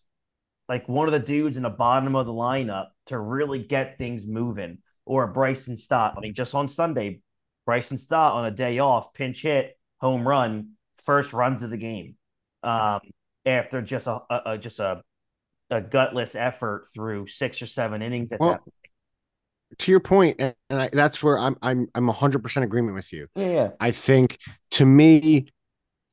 [0.68, 4.26] like one of the dudes in the bottom of the lineup to really get things
[4.26, 4.78] moving.
[5.06, 6.14] Or Bryson Stott.
[6.16, 7.20] I mean, just on Sunday,
[7.66, 10.70] Bryson Stott on a day off, pinch hit, home run,
[11.04, 12.16] first runs of the game.
[12.62, 13.00] Um,
[13.44, 15.02] after just a, a, a just a
[15.70, 18.74] a gutless effort through six or seven innings at well, that point.
[19.78, 23.26] To your point, and I, that's where I'm I'm I'm 100% agreement with you.
[23.34, 23.70] Yeah.
[23.80, 24.38] I think
[24.72, 25.48] to me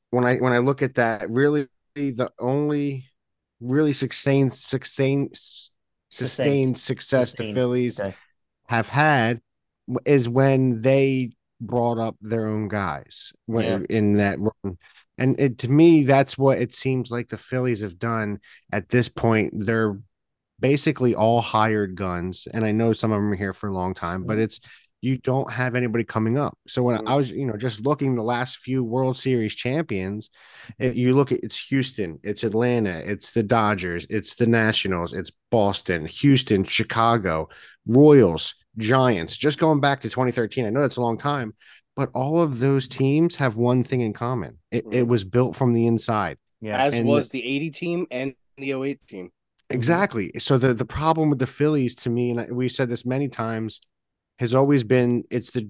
[0.10, 3.11] when I when I look at that, really the only
[3.62, 5.40] really sustained sustained
[6.10, 7.56] sustained success sustained.
[7.56, 8.16] the Phillies okay.
[8.68, 9.42] have had
[10.06, 13.98] is when they brought up their own guys when, yeah.
[13.98, 14.78] in that run.
[15.18, 18.40] And it, to me, that's what it seems like the Phillies have done
[18.72, 19.54] at this point.
[19.56, 20.00] They're
[20.60, 22.48] basically all hired guns.
[22.52, 24.44] And I know some of them are here for a long time, but mm-hmm.
[24.44, 24.60] it's
[25.02, 26.58] you don't have anybody coming up.
[26.68, 27.16] So when I mm-hmm.
[27.16, 30.30] was, you know, just looking the last few World Series champions,
[30.78, 35.32] it, you look at it's Houston, it's Atlanta, it's the Dodgers, it's the Nationals, it's
[35.50, 37.50] Boston, Houston, Chicago,
[37.88, 39.36] Royals, Giants.
[39.36, 41.56] Just going back to 2013, I know that's a long time,
[41.96, 44.60] but all of those teams have one thing in common.
[44.70, 45.10] It, it mm-hmm.
[45.10, 46.38] was built from the inside.
[46.62, 46.78] Yeah.
[46.78, 49.26] As and was the 80 team and the 08 team.
[49.26, 49.76] Mm-hmm.
[49.76, 50.32] Exactly.
[50.38, 53.82] So the, the problem with the Phillies to me, and we've said this many times,
[54.42, 55.70] has always been it's the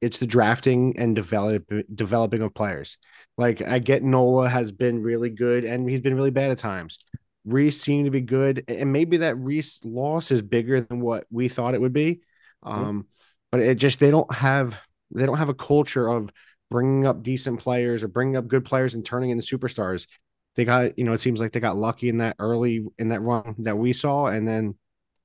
[0.00, 2.96] it's the drafting and develop developing of players.
[3.36, 6.98] Like I get Nola has been really good and he's been really bad at times.
[7.44, 11.48] Rhys seemed to be good, and maybe that Rhys loss is bigger than what we
[11.48, 12.20] thought it would be.
[12.64, 12.84] Mm-hmm.
[12.84, 13.06] Um,
[13.50, 14.78] but it just they don't have
[15.10, 16.30] they don't have a culture of
[16.70, 20.06] bringing up decent players or bringing up good players and turning into superstars.
[20.54, 23.22] They got, you know, it seems like they got lucky in that early in that
[23.22, 24.76] run that we saw, and then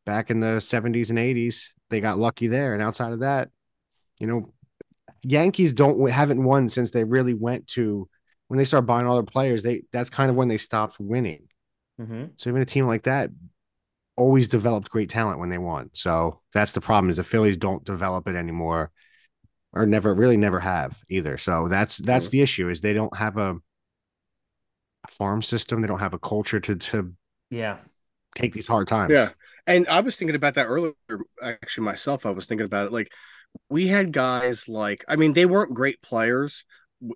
[0.07, 2.73] back in the 70s and 80s, they got lucky there.
[2.73, 3.49] And outside of that,
[4.19, 4.53] you know,
[5.23, 8.07] Yankees don't haven't won since they really went to
[8.47, 9.63] when they start buying all their players.
[9.63, 11.47] They that's kind of when they stopped winning.
[11.99, 12.25] Mm-hmm.
[12.37, 13.31] So even a team like that
[14.15, 15.89] always developed great talent when they won.
[15.93, 18.91] So that's the problem is the Phillies don't develop it anymore
[19.73, 21.37] or never really never have either.
[21.37, 25.81] So that's that's the issue is they don't have a, a farm system.
[25.81, 27.13] They don't have a culture to to
[27.49, 27.77] yeah
[28.35, 29.13] take these hard times.
[29.13, 29.29] Yeah.
[29.67, 30.93] And I was thinking about that earlier.
[31.41, 32.93] Actually, myself, I was thinking about it.
[32.93, 33.11] Like
[33.69, 36.65] we had guys like I mean, they weren't great players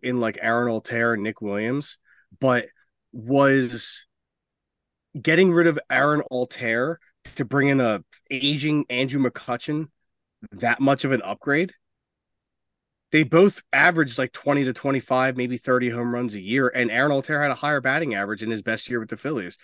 [0.03, 1.97] in like Aaron Altherr and Nick Williams,
[2.39, 2.65] but
[3.11, 4.05] was
[5.19, 6.97] getting rid of Aaron Altherr
[7.35, 9.87] to bring in a aging Andrew McCutchen
[10.51, 11.73] that much of an upgrade?
[13.11, 16.69] they both averaged like 20 to 25, maybe 30 home runs a year.
[16.69, 19.57] And Aaron Altherr had a higher batting average in his best year with the Phillies.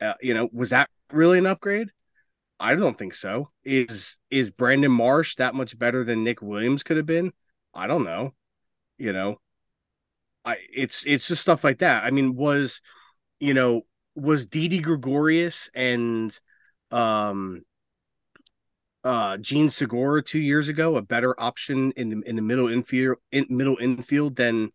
[0.00, 1.88] Uh, you know, was that really an upgrade?
[2.62, 3.50] I don't think so.
[3.64, 7.32] Is is Brandon Marsh that much better than Nick Williams could have been?
[7.74, 8.34] I don't know.
[8.98, 9.40] You know,
[10.44, 12.04] I it's it's just stuff like that.
[12.04, 12.80] I mean, was
[13.40, 13.82] you know
[14.14, 16.38] was Didi Gregorius and
[16.92, 17.62] um
[19.02, 23.16] uh Jean Segura two years ago a better option in the in the middle infield
[23.32, 24.70] in middle infield than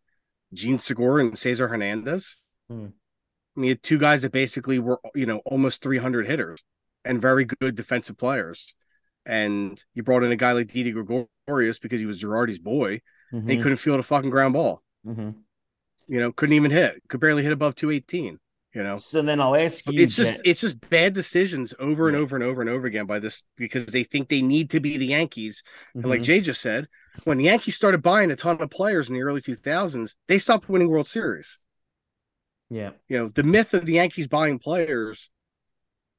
[0.54, 2.36] Jean Segura and Cesar Hernandez.
[2.69, 2.88] Hmm.
[3.56, 6.62] I mean, two guys that basically were you know almost 300 hitters
[7.08, 8.74] and very good defensive players.
[9.26, 13.02] And you brought in a guy like Didi Gregorius because he was Girardi's boy.
[13.34, 13.50] Mm-hmm.
[13.50, 14.82] he couldn't field a fucking ground ball.
[15.06, 15.32] Mm-hmm.
[16.08, 17.02] You know, couldn't even hit.
[17.10, 18.39] Could barely hit above 218
[18.78, 22.15] you know so then i'll ask you it's just it's just bad decisions over and
[22.15, 24.98] over and over and over again by this because they think they need to be
[24.98, 26.02] the yankees mm-hmm.
[26.02, 26.26] and like mm-hmm.
[26.26, 26.88] jay just said
[27.24, 30.70] when the yankees started buying a ton of players in the early 2000s they stopped
[30.70, 31.58] winning world series
[32.70, 35.30] yeah you know the myth of the yankees buying players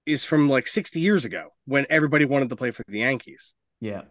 [0.08, 4.02] is from like 60 years ago when everybody wanted to play for the yankees yeah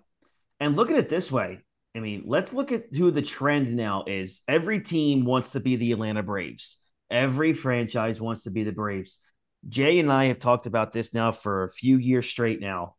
[0.60, 1.60] and look at it this way
[1.96, 5.76] i mean let's look at who the trend now is every team wants to be
[5.76, 9.20] the atlanta braves Every franchise wants to be the Braves.
[9.68, 12.96] Jay and I have talked about this now for a few years straight now.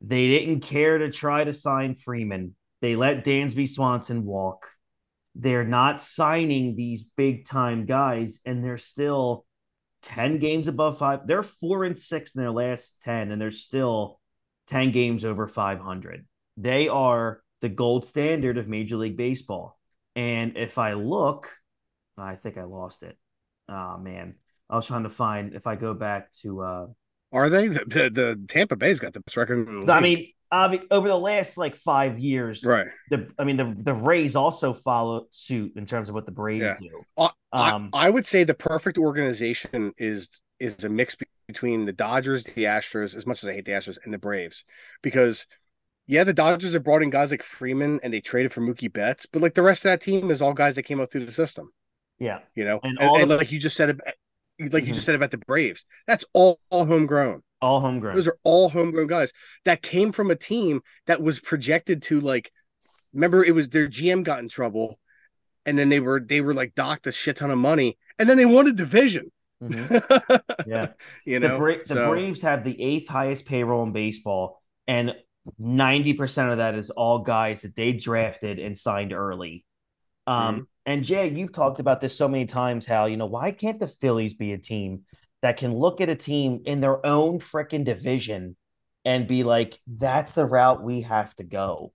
[0.00, 2.56] They didn't care to try to sign Freeman.
[2.80, 4.66] They let Dansby Swanson walk.
[5.34, 9.46] They're not signing these big time guys, and they're still
[10.02, 11.26] 10 games above five.
[11.26, 14.20] They're four and six in their last 10, and they're still
[14.68, 16.26] 10 games over 500.
[16.56, 19.78] They are the gold standard of Major League Baseball.
[20.16, 21.50] And if I look,
[22.18, 23.16] I think I lost it.
[23.68, 24.34] Oh man,
[24.68, 26.60] I was trying to find if I go back to.
[26.62, 26.86] uh
[27.32, 29.66] Are they the the, the Tampa Bay's got the best record?
[29.88, 30.26] I mean,
[30.90, 32.88] over the last like five years, Right.
[33.08, 36.64] the I mean the the Rays also follow suit in terms of what the Braves
[36.64, 36.76] Yeah.
[37.16, 37.30] do.
[37.52, 41.16] I, Um, I, I would say the perfect organization is is a mix
[41.48, 44.64] between the Dodgers, the Astros, as much as I hate the Astros, and the Braves.
[45.02, 45.46] Because
[46.06, 49.26] yeah, the Dodgers have brought in guys like Freeman and they traded for Mookie Betts,
[49.26, 51.32] but like the rest of that team is all guys that came up through the
[51.32, 51.72] system.
[52.18, 54.06] yeah, You know, And and, all and the- like you just said, about,
[54.60, 54.94] like you Mhm.
[54.94, 57.42] just said about the Braves, that's all, all homegrown.
[57.60, 58.14] all homegrown.
[58.16, 59.32] Those are all homegrown guys
[59.64, 62.52] that came from a team that was projected to like.
[63.12, 64.98] Remember, it was their GM got in trouble,
[65.66, 68.36] and then they were they were like docked a shit ton of money, and then
[68.36, 69.30] they won a division.
[69.62, 70.40] Mhm.
[70.66, 70.88] Yeah.
[71.24, 75.14] you the, know, Bra- the so- Braves have the eighth highest payroll in baseball, and
[75.58, 79.64] ninety percent of that is all guys that they drafted and signed early.
[80.26, 80.62] Um, Mm-hmm.
[80.86, 82.86] and Jay, you've talked about this so many times.
[82.86, 85.02] How you know why can't the Phillies be a team
[85.42, 88.56] that can look at a team in their own freaking division
[89.04, 91.92] and be like, "That's the route we have to go."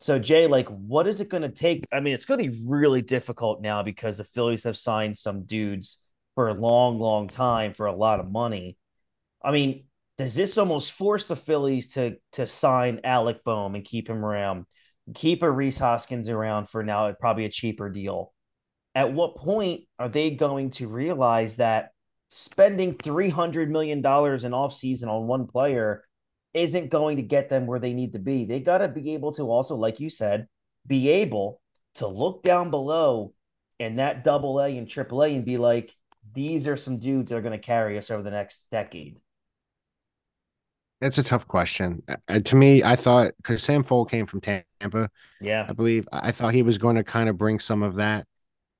[0.00, 1.84] So Jay, like, what is it going to take?
[1.92, 5.44] I mean, it's going to be really difficult now because the Phillies have signed some
[5.44, 6.02] dudes
[6.34, 8.76] for a long, long time for a lot of money.
[9.42, 9.84] I mean,
[10.18, 14.66] does this almost force the Phillies to to sign Alec Bohm and keep him around,
[15.14, 18.32] keep a Rhys Hoskins around for now at probably a cheaper deal?
[18.94, 21.90] At what point are they going to realize that
[22.30, 26.05] spending three hundred million dollars in offseason on one player
[26.56, 28.44] isn't going to get them where they need to be?
[28.44, 30.48] They got to be able to also, like you said,
[30.86, 31.60] be able
[31.96, 33.34] to look down below
[33.78, 35.94] and that double A and triple A and be like,
[36.34, 39.20] these are some dudes that are going to carry us over the next decade.
[41.00, 42.02] It's a tough question.
[42.28, 45.66] Uh, to me, I thought because Sam Fuld came from Tampa, Yeah.
[45.68, 48.26] I believe I I thought he was going to kind of bring some of that.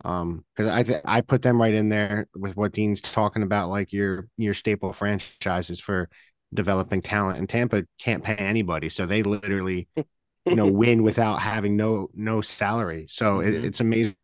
[0.04, 3.70] Um, because I th- I put them right in there with what Dean's talking about,
[3.70, 6.08] like your your staple franchises for
[6.56, 7.38] developing talent.
[7.38, 12.40] And Tampa can't pay anybody, so they literally, you know, win without having no no
[12.40, 13.06] salary.
[13.08, 13.48] So Mhm.
[13.48, 14.16] it, it's amazing.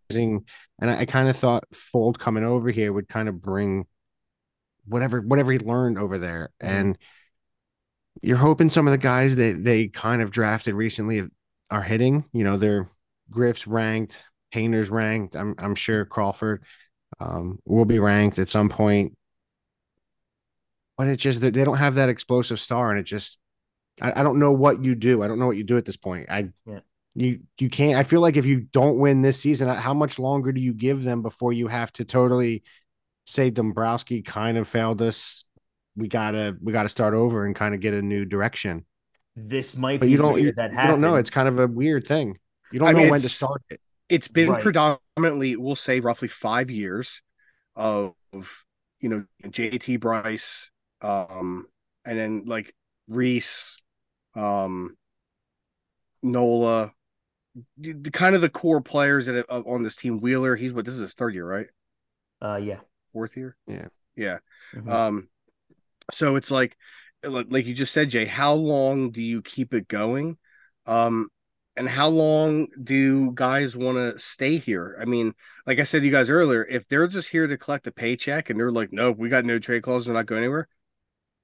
[0.81, 3.87] And I, I kind of thought Fuld coming over here would kind of bring
[4.87, 6.51] whatever whatever he learned over there.
[6.63, 6.69] Mhm.
[6.69, 6.99] And
[8.23, 11.23] you're hoping some of the guys that they kind of drafted recently
[11.71, 12.25] are hitting.
[12.33, 12.89] You know, they're
[13.31, 15.35] Griff's ranked, Painter's ranked.
[15.37, 16.63] I'm I'm sure Crawford
[17.21, 19.17] um, will be ranked at some point.
[21.03, 23.39] But it just they they don't have that explosive star, and it just
[24.01, 25.23] I, I don't know what you do.
[25.23, 26.31] I don't know what you do at this point.
[26.31, 26.81] I Yeah.
[27.15, 27.97] you you can't.
[27.99, 30.73] I feel like if you don't win this season, uh, how much longer do you
[30.73, 32.63] give them before you have to totally
[33.27, 35.45] say Dombrowski kind of failed us?
[35.97, 38.87] We gotta we gotta start over and kind of get a new direction.
[39.37, 41.17] This might But be you don't you, that you don't know.
[41.17, 42.39] It's kind of a weird thing.
[42.71, 43.81] You don't I know mean, when to start it.
[44.09, 44.63] it's been Right.
[44.63, 47.23] predominantly, we'll say, roughly five years
[47.77, 48.15] of
[49.01, 50.71] you know JT Bryce,
[51.03, 51.67] um,
[52.05, 52.75] and then like
[53.09, 53.77] Rhys,
[54.35, 54.97] um,
[56.23, 56.93] Nola,
[57.77, 60.21] the, the kind of the core players that are on this team.
[60.21, 61.67] Wheeler, he's what this is his third year, right?
[62.41, 62.81] uh, yeah.
[63.13, 63.57] Fourth year.
[63.67, 63.89] Yeah.
[64.17, 64.39] yeah.
[64.75, 64.89] Mhm.
[64.89, 65.29] Um,
[66.11, 66.77] so it's like,
[67.23, 68.25] like you just said, Jay.
[68.25, 70.39] How long do you keep it going?
[70.87, 71.29] Um,
[71.77, 74.99] and how long do guys want to stay here?
[75.01, 75.35] I mean,
[75.67, 78.51] like I said to you guys earlier, if they're just here to collect a paycheck
[78.51, 80.69] and they're like, nope, we got no trade clause, we're not going anywhere.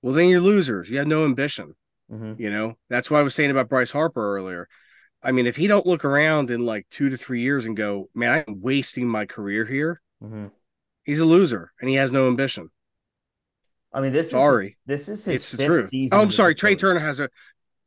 [0.02, 0.88] Well, then you're losers.
[0.90, 1.74] You have no ambition.
[2.10, 2.38] Mhm.
[2.38, 4.68] You know, that's what I was saying about Bryce Harper earlier.
[5.22, 8.08] I mean, if he don't look around in like two to three years and go,
[8.14, 10.52] man, I'm wasting my career here, Mhm.
[11.04, 12.70] he's a loser and he has no ambition.
[13.92, 14.66] I mean, this Sorry.
[14.66, 15.88] is his, this is his it's the fifth truth.
[15.88, 16.16] season.
[16.18, 16.54] Oh, I'm sorry.
[16.54, 16.76] Trea.
[16.76, 17.28] Turner has a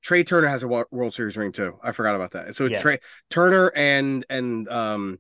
[0.01, 1.77] Trea Turner has a World Series ring too.
[1.83, 2.55] I forgot about that.
[2.55, 2.79] So Yeah.
[2.79, 5.19] Trea Turner and and um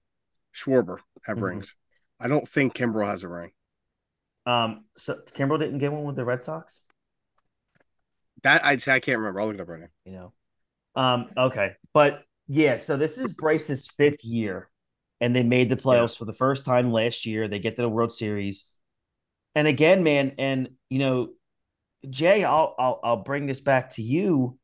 [0.53, 1.41] Schwarber have Mhm.
[1.43, 1.75] rings.
[2.19, 3.51] I don't think Kimbrel has a ring.
[4.45, 6.83] Um, so Kimbrel didn't get one with the Red Sox.
[8.43, 9.41] That I I can't remember.
[9.41, 9.87] I'll look it up right now.
[10.05, 10.33] You know.
[10.95, 11.29] Um.
[11.37, 12.77] Okay, but yeah.
[12.77, 14.69] So this is Bryce's fifth year,
[15.19, 17.47] and they made the playoffs for the first time last year.
[17.47, 18.65] They get to the World Series,
[19.53, 21.29] and again, man, and you know,
[22.09, 24.57] Jay, I'll I'll, I'll bring this back to you.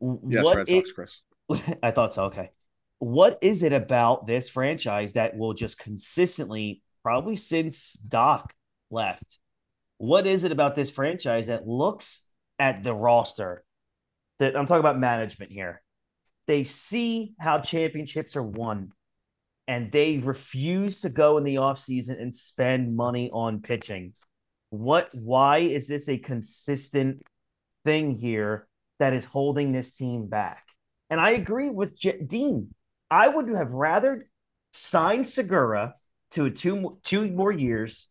[0.00, 1.22] Yes, what Red it- Sox, Chris.
[1.82, 2.24] I thought so.
[2.26, 2.50] Okay.
[2.98, 8.54] What is it about this franchise that will just consistently, probably since Doc
[8.90, 9.38] left,
[9.98, 12.28] what is it about this franchise that looks
[12.58, 13.64] at the roster
[14.38, 15.82] that I'm talking about management here?
[16.46, 18.92] They see how championships are won
[19.68, 24.14] and they refuse to go in the offseason and spend money on pitching.
[24.70, 27.22] What, why is this a consistent
[27.84, 28.66] thing here
[28.98, 30.64] that is holding this team back?
[31.08, 32.74] And I agree with J- Dean.
[33.10, 34.28] I would have rather
[34.72, 35.94] signed Segura
[36.32, 38.08] to two two more years,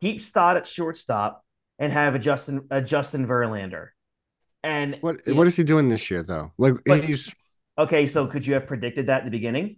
[0.00, 1.44] keep Stott at shortstop,
[1.78, 3.88] and have a Justin a Justin Verlander.
[4.62, 6.52] And What you what know- is he doing this year though?
[6.58, 7.34] Like But- he's
[7.78, 9.76] okay, so could you have predicted that in the beginning?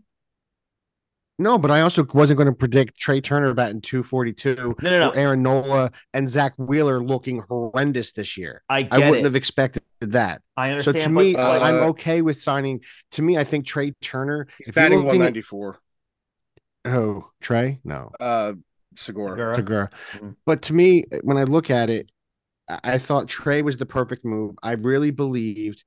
[1.38, 5.08] no, but I also wasn't going to predict Trea Turner batting 242 No, no, no.
[5.10, 8.62] or Aaron Nola and Zack Wheeler looking horrendous this year.
[8.68, 9.24] I get I wouldn't it.
[9.24, 10.42] have expected that.
[10.56, 10.84] I understand.
[10.98, 11.16] So understand.
[11.18, 12.80] to me, uh, I- I'm okay with signing.
[13.12, 14.46] To me, I think Trea Turner.
[14.58, 15.78] He's if you're batting looking at- 194.
[16.84, 17.78] Oh, Trea?
[17.84, 18.52] No, Uh,
[18.96, 19.30] Segura.
[19.30, 19.56] Segura.
[19.56, 19.90] Segura.
[20.14, 20.36] Mhm.
[20.46, 22.10] But to me, when I look at it,
[22.68, 24.56] I I thought Trea was the perfect move.
[24.62, 25.84] I really believed.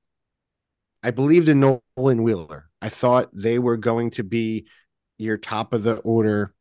[1.02, 2.68] I believed in Nolan Wheeler.
[2.82, 4.66] I thought they were going to be
[5.18, 6.54] your top of the order,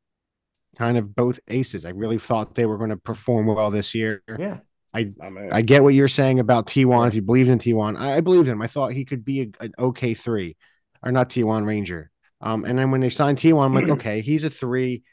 [0.77, 1.85] kind of both aces.
[1.85, 4.21] I really thought they were going to perform well this year.
[4.37, 4.59] yeah,
[4.93, 7.07] I mean, I get what you're saying about T1.
[7.07, 8.61] If you believed in T1, I, I believed him.
[8.61, 10.55] I thought he could be a, an okay three,
[11.03, 12.11] or not T1 Ranger.
[12.41, 15.03] Um, and then when they signed T1, I'm like, okay, he's a three.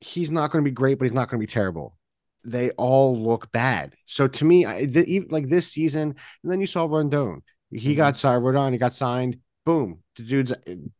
[0.00, 1.96] He's not going to be great, but he's not going to be terrible.
[2.44, 3.94] They all look bad.
[4.06, 7.40] So to me, I, the, like this season, and then you saw Rodon.
[7.70, 7.96] He Mhm.
[7.96, 8.42] got signed.
[8.44, 9.38] Rodon, he got signed.
[9.66, 9.98] Boom.
[10.16, 10.52] The dude's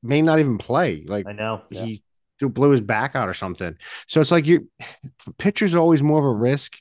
[0.03, 1.05] may not even play.
[1.07, 1.63] Like I know.
[1.71, 1.85] Yeah.
[1.85, 2.03] he
[2.41, 3.77] blew his back out or something.
[4.07, 4.69] So it's like you
[5.39, 6.79] pitcher's are always more of a risk.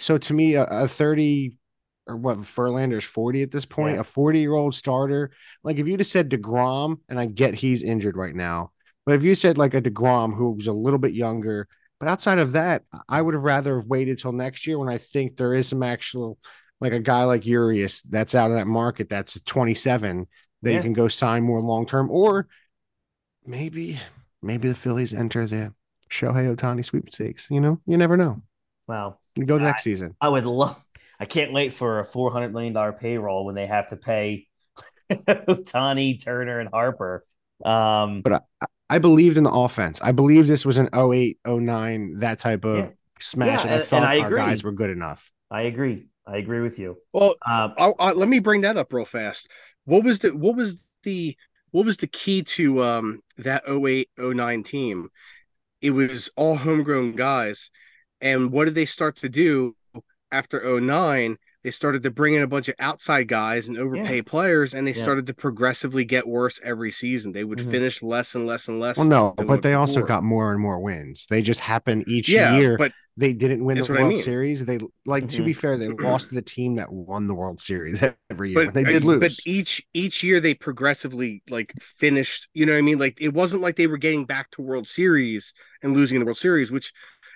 [0.00, 1.56] So to me, a, a 30
[2.06, 4.00] or what Verlander's 40 at this point, Yeah.
[4.00, 5.30] a 40 year old starter.
[5.62, 8.72] Like if you'd have said DeGrom, and I get he's injured right now,
[9.06, 11.68] but if you said like a DeGrom who was a little bit younger,
[12.00, 14.98] but outside of that, I would have rather have waited till next year when I
[14.98, 16.38] think there is some actual
[16.80, 20.26] like a guy like Urias that's out of that market that's 27
[20.62, 20.76] that Yeah.
[20.76, 22.48] you can go sign more long term, or
[23.46, 24.00] maybe
[24.42, 25.72] maybe the Phillies enter the
[26.10, 27.46] Shohei Ohtani sweepstakes.
[27.50, 28.36] You know, you never know.
[28.86, 29.18] Wow.
[29.36, 30.14] You go next season.
[30.20, 30.80] I would love.
[31.18, 34.46] I can't wait for a four hundred million dollar payroll when they have to pay
[35.66, 37.24] Tani, Turner, and Harper.
[37.64, 38.66] Um, But I
[38.98, 40.00] believed in the offense.
[40.02, 42.88] I believe this was an 08, 09, that type of Yeah.
[43.20, 43.64] smash.
[43.64, 44.38] Yeah, and I thought and I our agree.
[44.40, 45.30] guys were good enough.
[45.50, 46.06] I agree.
[46.26, 46.96] I agree with you.
[47.12, 49.48] well, Um, I, I, let me bring that up real fast.
[49.84, 51.36] What was the what was the
[51.70, 55.10] what was the key to um that 08 09 team?
[55.82, 57.70] It was all homegrown guys.
[58.20, 59.76] And what did they start to do
[60.32, 61.36] after 09?
[61.64, 64.22] They started to bring in a bunch of outside guys and overpay Yeah.
[64.26, 65.02] players, and they Yeah.
[65.02, 67.32] started to progressively get worse every season.
[67.32, 67.70] They would Mhm.
[67.70, 68.96] finish less and less and less.
[68.98, 71.26] Well, no, but they also got more and more wins.
[71.28, 72.76] They just happen each yeah, year.
[72.76, 74.18] but they didn't win the what I World mean.
[74.18, 74.24] Mm-hmm.
[74.24, 74.64] Series.
[74.64, 75.44] They like to Mhm.
[75.46, 78.64] be fair, they lost to the team that won the World Series every year.
[78.66, 79.20] But they did lose.
[79.20, 82.48] But each each year they progressively like finished.
[82.54, 82.98] You know what I mean?
[82.98, 86.38] Like it wasn't like they were getting back to World Series and losing the World
[86.38, 86.92] Series, which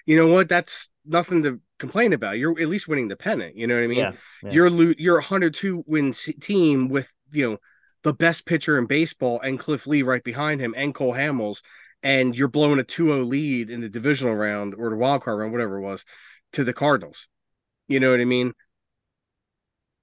[0.09, 0.49] you know what?
[0.49, 2.39] That's nothing to complain about.
[2.39, 3.57] You're at least winning the pennant.
[3.57, 3.99] You know what I mean?
[3.99, 4.51] yeah, yeah.
[4.53, 7.59] You're lo- you're a 102 win team with you know
[8.05, 11.61] the best pitcher in baseball and Cliff Lee right behind him and Cole Hamels,
[12.03, 15.53] and you're blowing a 2-0 lead in the divisional round or the wild card round,
[15.53, 16.07] whatever it was,
[16.55, 17.29] to the Cardinals.
[17.87, 18.55] You know what I mean?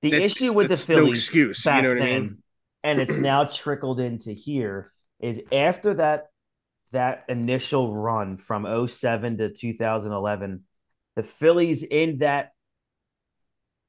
[0.04, 2.38] the that- issue with the that's no Phillies excuse, you know what I mean?
[2.84, 6.28] and it's now trickled into here, is after that
[6.92, 10.64] that initial run from 07 to 2011,
[11.16, 12.52] the Phillies in that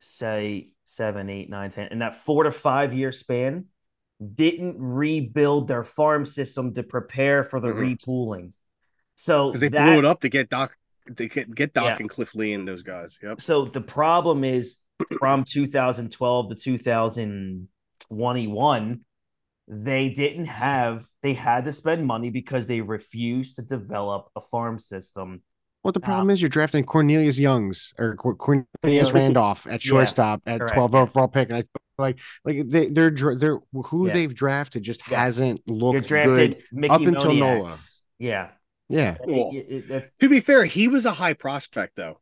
[0.00, 3.66] say seven, eight, nine, ten, in that four to five year span,
[4.34, 7.96] didn't rebuild their farm system to prepare for the Mhm.
[7.96, 8.52] retooling.
[9.14, 10.76] So they that, blew it up to get Doc,
[11.16, 11.96] to get, get Doc Yeah.
[12.00, 13.18] and Cliff Lee and those guys.
[13.22, 13.40] Yep.
[13.40, 14.78] so the problem is
[15.18, 19.00] from 2012 to 2021
[19.68, 24.78] they didn't have they had to spend money because they refused to develop a farm
[24.78, 25.42] system
[25.82, 29.84] Well, the Um, problem is you're drafting Cornelius Youngs or Cor- Cornelius Cornelius- Randolph at
[29.84, 30.74] Yeah, shortstop at correct.
[30.74, 31.64] 12 overall pick, and I
[31.98, 34.12] like like they they're dra- they're who Yeah.
[34.12, 35.18] they've drafted just Yes.
[35.18, 36.62] hasn't looked drafted good.
[36.72, 37.40] Mickey up until Moniak's.
[37.40, 37.76] Nola.
[38.18, 38.50] yeah
[38.88, 42.20] Yeah, Well, It- it- To be fair, he was a high prospect though.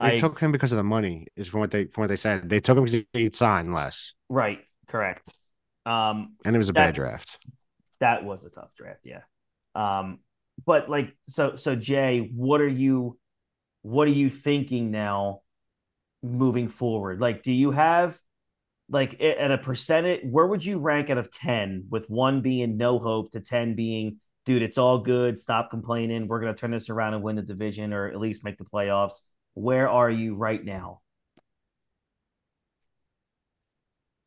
[0.00, 1.26] they I, took him because of the money.
[1.36, 2.48] Is from what they from what they said.
[2.50, 4.58] They took him because he'd sign less, right
[4.88, 5.38] correct
[5.86, 7.38] um and it was a bad draft.
[8.00, 9.22] that was a tough draft yeah.
[9.74, 10.20] Um
[10.64, 13.18] but like so so jay what are you
[13.82, 15.40] what are you thinking now
[16.22, 17.20] moving forward?
[17.20, 18.18] Like do you have
[18.88, 22.98] like at a percentage where would you rank out of 10 with one being no
[22.98, 26.90] hope to 10 being dude it's all good stop complaining we're going to turn this
[26.90, 29.22] around and win the division or at least make the playoffs.
[29.54, 31.00] Where are you right now?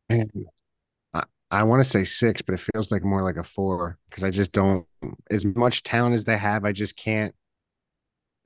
[0.09, 0.29] Man,
[1.55, 4.23] I, I want to say six, but it feels like more like a four because
[4.23, 4.85] I just don't.
[5.29, 7.35] As much talent as they have, I just can't.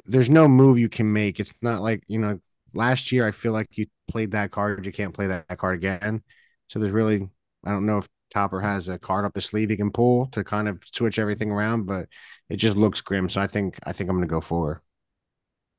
[0.06, 1.40] There's no move you can make.
[1.40, 2.40] It's not like you know.
[2.74, 5.76] Last year, I feel like you played that card, you can't play that, that card
[5.76, 6.22] again.
[6.68, 7.28] So there's really,
[7.66, 10.44] I don't know if Topper has a card up his sleeve he can pull to
[10.44, 12.10] kind of switch everything around, but
[12.48, 13.28] it just looks grim.
[13.28, 14.84] So I think I think I'm gonna go four.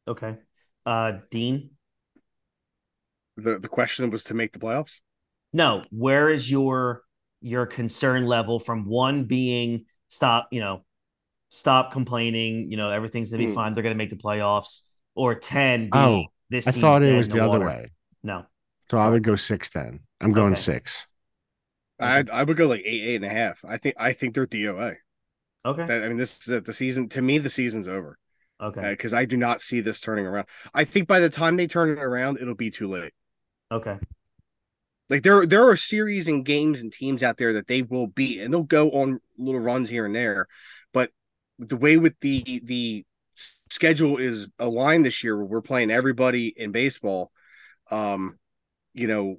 [0.06, 0.36] okay
[0.86, 1.70] uh dean
[3.36, 5.00] The the question was to make the playoffs.
[5.52, 7.02] No, where is your
[7.40, 10.84] your concern level from one being stop, you know,
[11.50, 13.54] stop complaining, you know, everything's gonna be Hmm.
[13.54, 14.82] fine, they're gonna make the playoffs,
[15.14, 17.90] or ten being Oh, this I thought it was in the other way.
[18.22, 18.46] No.
[18.90, 20.00] So I would go six then.
[20.20, 20.56] I'm going Okay.
[20.56, 21.06] six.
[22.00, 23.64] I I would go like eight, eight and a half.
[23.64, 24.96] I think I think they're DOA.
[25.64, 25.86] Okay.
[25.86, 27.08] That, I mean, this is the, the season.
[27.10, 28.18] To me, the season's over
[28.60, 28.90] Okay.
[28.90, 30.46] because I do not see this turning around.
[30.74, 33.12] I think by the time they turn it around, it'll be too late.
[33.70, 33.98] Okay.
[35.10, 38.40] Like there, there are series and games and teams out there that they will beat,
[38.40, 40.46] and they'll go on little runs here and there.
[40.92, 41.10] But
[41.58, 43.04] the way with the the
[43.68, 47.32] schedule is aligned this year, where we're playing everybody in baseball,
[47.90, 48.38] um,
[48.94, 49.36] you know,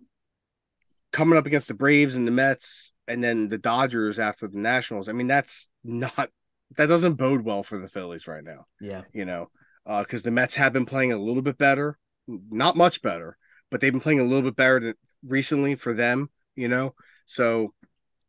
[1.12, 5.08] coming up against the Braves and the Mets, and then the Dodgers after the Nationals.
[5.08, 6.30] I mean, that's not
[6.78, 8.66] that doesn't bode well for the Phillies right now.
[8.80, 9.04] Yeah.
[9.14, 9.50] You know,
[9.86, 11.98] because the Mets have been playing a little bit better,
[12.28, 13.38] not much better,
[13.70, 14.94] but they've been playing a little bit better than,
[15.26, 16.30] recently for them.
[16.56, 16.96] You know,
[17.26, 17.74] so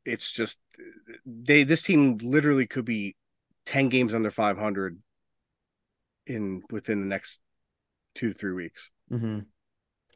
[0.04, 0.58] it's just
[1.26, 3.16] they this team literally could be
[3.66, 4.98] ten games under five hundred
[6.26, 7.40] in within the next
[8.14, 8.90] two three weeks.
[9.10, 9.40] hmm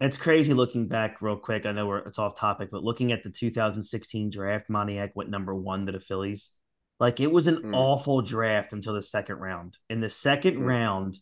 [0.01, 1.67] It's crazy looking back real quick.
[1.67, 5.55] I know we're it's off topic, but looking at the 2016 draft, Moniak went number
[5.55, 6.53] one to the Phillies.
[7.01, 7.75] Like it was an Mm.
[7.75, 9.79] awful draft until the second round.
[9.91, 10.67] In the second Mm.
[10.67, 11.19] round,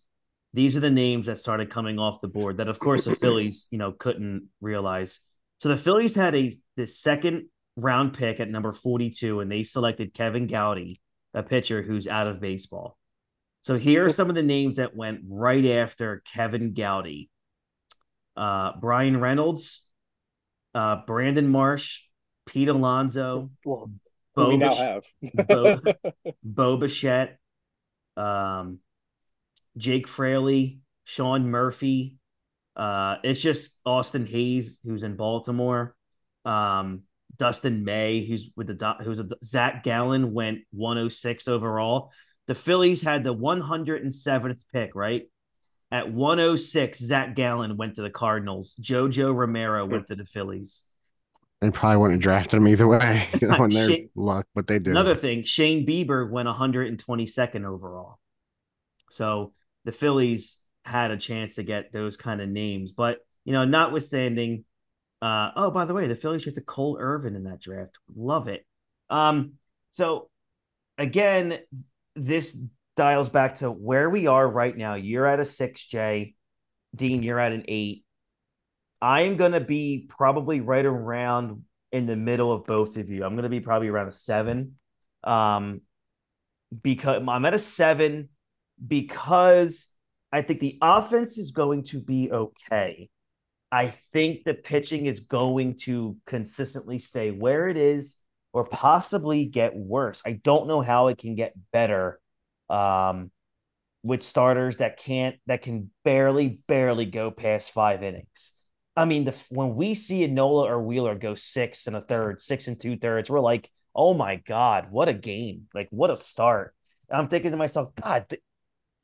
[0.53, 3.69] these are the names that started coming off the board that, of course, the Phillies,
[3.73, 5.21] you know, couldn't realize.
[5.65, 10.13] So the Phillies had a the second round pick at number 42, and they selected
[10.13, 11.01] Kevin Gowdy,
[11.33, 12.99] a pitcher who's out of baseball.
[13.63, 17.31] So here are some of the names that went right after Kevin Gowdy
[18.37, 19.87] uh, Bryan Reynolds,
[20.75, 22.03] uh, Brandon Marsh,
[22.45, 23.91] Pete Alonso, Well,
[24.35, 25.05] Bo, we now have.
[25.49, 25.81] Bo,
[26.45, 27.39] Bo Bichette,
[28.19, 28.81] um,
[29.79, 32.17] Jake Fraley, Sean Murphy.
[32.77, 35.95] Uh, it's just Austin Hays, who's in Baltimore.
[36.45, 37.03] Um,
[37.37, 42.13] Dustin May, who's with the who's a Zac Gallen went 106 overall.
[42.47, 45.25] The Phillies had the 107th pick, right?
[45.91, 48.75] At 106, Zac Gallen went to the Cardinals.
[48.81, 50.83] Jojo Romero went to the Phillies.
[51.61, 53.27] They probably wouldn't have drafted him either way
[53.59, 54.11] on their Shit.
[54.15, 54.91] luck, but they do.
[54.91, 58.19] Another thing, Shane Bieber went 122nd overall.
[59.11, 59.53] So
[59.85, 62.93] the Phillies had a chance to get those kind of names.
[62.93, 64.65] But, you know, notwithstanding,
[65.23, 67.99] uh, oh, by the way, the Phillies drafted Cole Irvin in that draft.
[68.15, 68.67] Love it.
[69.11, 69.55] Um,
[69.91, 70.29] so
[70.99, 71.59] again,
[72.15, 72.61] this
[72.97, 74.95] dials back to where we are right now.
[74.95, 76.35] You're at a six, Jay.
[76.95, 78.05] Dean, you're at an eight.
[79.01, 83.25] I am to be probably right around in the middle of both of you.
[83.25, 84.77] I'm to be probably around a seven.
[85.23, 85.81] Um,
[86.83, 88.29] because I'm at a seven
[88.85, 89.87] because
[90.35, 93.09] I think the offense is going to be okay.
[93.71, 98.17] I think the pitching is going to consistently stay where it is
[98.53, 100.23] or possibly get worse.
[100.27, 102.19] I don't know how it can get better
[102.69, 103.31] um,
[104.03, 108.59] with starters that can't that can barely barely go past five innings.
[108.97, 112.41] I mean, the when we see a Nola or Wheeler go six and a third,
[112.41, 115.69] six and two thirds, we're like, oh my god, what a game!
[115.75, 116.75] Like what a start.
[117.09, 118.43] And I'm thinking to myself, God, th-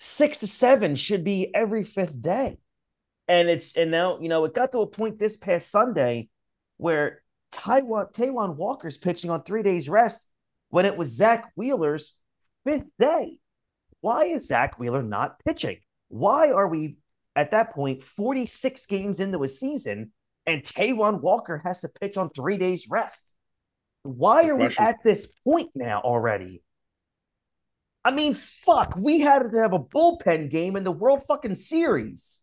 [0.01, 2.59] six to seven should be every fifth day.
[3.29, 6.29] And it's and now you know it got to a point this past Sunday
[6.79, 7.23] where
[7.53, 10.27] Taijuan Taijuan Walker's pitching on three days rest
[10.71, 12.17] when it was Zack Wheeler's
[12.65, 13.39] fifth day.
[14.01, 15.79] Why is Zack Wheeler not pitching?
[16.09, 16.97] Why are we
[17.37, 20.13] at that point 46 games into a season
[20.47, 23.35] and Taijuan Walker has to pitch on three days rest?
[24.03, 24.85] Why Good are question.
[24.85, 26.63] we at this point now already?
[28.05, 32.39] I mean, fuck, we had to have a bullpen game in the World fucking Series.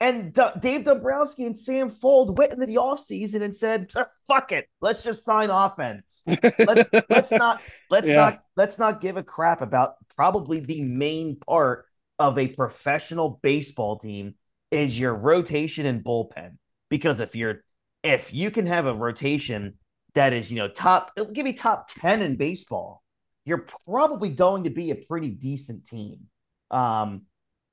[0.00, 4.52] And D- Dave Dombrowski and Sam Fuld went into the offseason and said, ah, fuck
[4.52, 6.22] it, let's just sign offense.
[6.64, 8.14] Let's, let's not let's Yeah.
[8.14, 11.86] not let's not give a crap about probably the main part
[12.18, 14.34] of a professional baseball team
[14.70, 16.58] is your rotation and bullpen.
[16.90, 17.62] Because if you're
[18.04, 19.74] if you can have a rotation
[20.14, 23.02] that is, you know, top give me top 10 in baseball,
[23.48, 26.26] you're probably going to be a pretty decent team.
[26.70, 27.22] Um,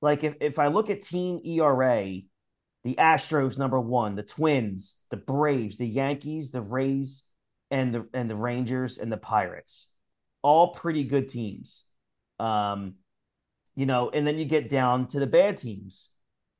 [0.01, 2.21] like if, if I look at team ERA,
[2.85, 7.23] the Astros number one, the Twins, the Braves, the Yankees, the Rays,
[7.71, 9.89] and the and the Rangers and the Pirates,
[10.41, 11.83] all pretty good teams.
[12.39, 12.95] Um,
[13.75, 16.11] you know, and then you get down to the bad teams,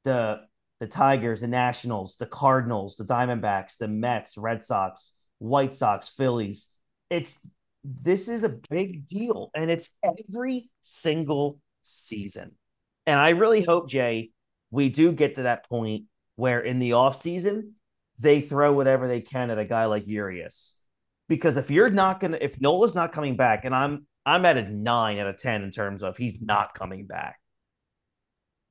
[0.03, 0.41] the
[0.81, 6.67] the Tigers, the Nationals, the Cardinals, the Diamondbacks, the Mets, Red Sox, White Sox, Phillies.
[7.09, 7.39] It's
[7.85, 12.53] this is a big deal, and it's every single season.
[13.05, 14.31] And I really hope, Jay,
[14.71, 16.05] we do get to that point
[16.35, 17.71] where in the offseason,
[18.19, 20.79] they throw whatever they can at a guy like Urias.
[21.27, 24.67] Because if you're not gonna, if Nola's not coming back, and I'm I'm at a
[24.67, 27.39] nine out of ten in terms of he's not coming back,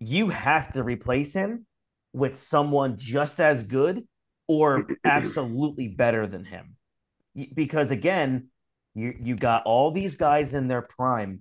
[0.00, 1.66] you have to replace him
[2.12, 4.06] with someone just as good
[4.48, 6.76] or absolutely better than him.
[7.54, 8.48] Because again,
[8.94, 11.40] you you got all these guys in their prime,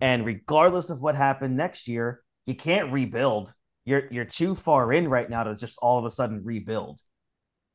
[0.00, 3.52] and regardless of what happened next year, you can't rebuild.
[3.84, 7.00] You're you're too far in right now to just all of a sudden rebuild.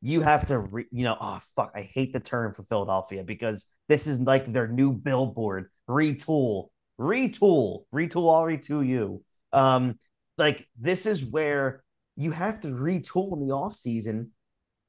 [0.01, 3.65] You have to, re, you know, oh fuck, I hate the term for Philadelphia because
[3.87, 5.71] this is like their new billboard.
[5.89, 6.67] Retool,
[6.99, 9.23] retool, retool all, retool you.
[9.53, 9.97] Um,
[10.37, 11.83] like this is where
[12.15, 14.31] you have to retool in the off season,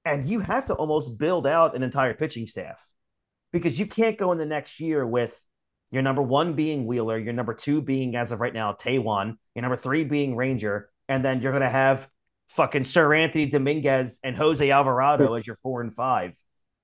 [0.05, 2.85] and you have to almost build out an entire pitching staff
[3.53, 5.43] because you can't go in the next year with
[5.91, 9.63] your number one being Wheeler, your number two being as of right now Taijuan, your
[9.63, 12.09] number three being Ranger, and then you're gonna have
[12.49, 16.37] fucking Seranthony Dominguez and Jose Alvarado as your four and five.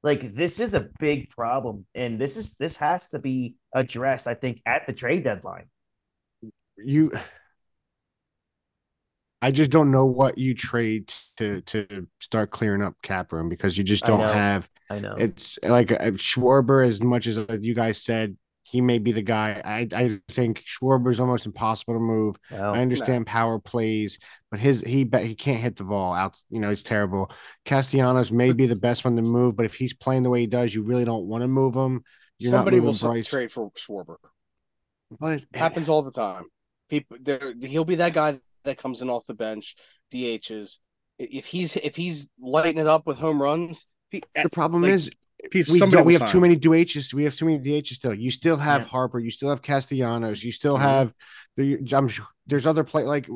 [0.02, 4.26] Like this is a big problem, and this is this has to be addressed.
[4.26, 5.66] I think at the trade deadline.
[6.76, 7.12] You,
[9.40, 13.78] I just don't know what you trade to to start clearing up cap room because
[13.78, 14.68] you just don't have.
[14.90, 18.98] I know It's like uh, Schwarber, as much as uh, you guys said, he may
[18.98, 19.60] be the guy.
[19.64, 22.36] I, I think Schwarber is almost impossible to move.
[22.50, 24.18] Well, I understand power plays,
[24.50, 26.38] but his he bet he can't hit the ball out.
[26.50, 27.30] You know, he's terrible.
[27.64, 30.46] Castellanos may be the best one to move, but if he's playing the way he
[30.46, 32.02] does, you really don't want to move him.
[32.38, 33.28] You're Somebody not will moving some- Bryce.
[33.28, 34.16] trade for Schwarber.
[35.20, 36.44] But It happens all the time.
[36.88, 39.76] People, there, he'll be that guy that comes in off the bench,
[40.12, 40.78] DHs.
[41.18, 43.86] If he's if he's lighting it up with home runs, he,
[44.42, 45.10] the problem like, is
[45.50, 47.12] people, we, don't, we have too many DHs.
[47.14, 48.14] We have too many DHs still.
[48.14, 48.88] You still have Yeah.
[48.88, 49.18] Harper.
[49.18, 50.42] You still have Castellanos.
[50.44, 50.80] You still Mhm.
[50.80, 51.14] have
[51.56, 51.78] the.
[51.92, 53.28] I'm sure there's other play like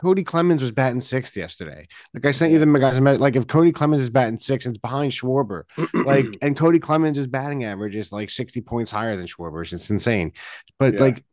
[0.00, 1.86] Cody Clemens was batting sixth yesterday.
[2.14, 2.98] Like I sent you the guys.
[3.00, 5.64] Like if Cody Clemens is batting six, and it's behind Schwarber.
[5.94, 9.72] Like and Cody Clemens' batting average is like 60 points higher than Schwarber's.
[9.72, 10.32] It's insane.
[10.78, 11.00] But Yeah.
[11.00, 11.24] like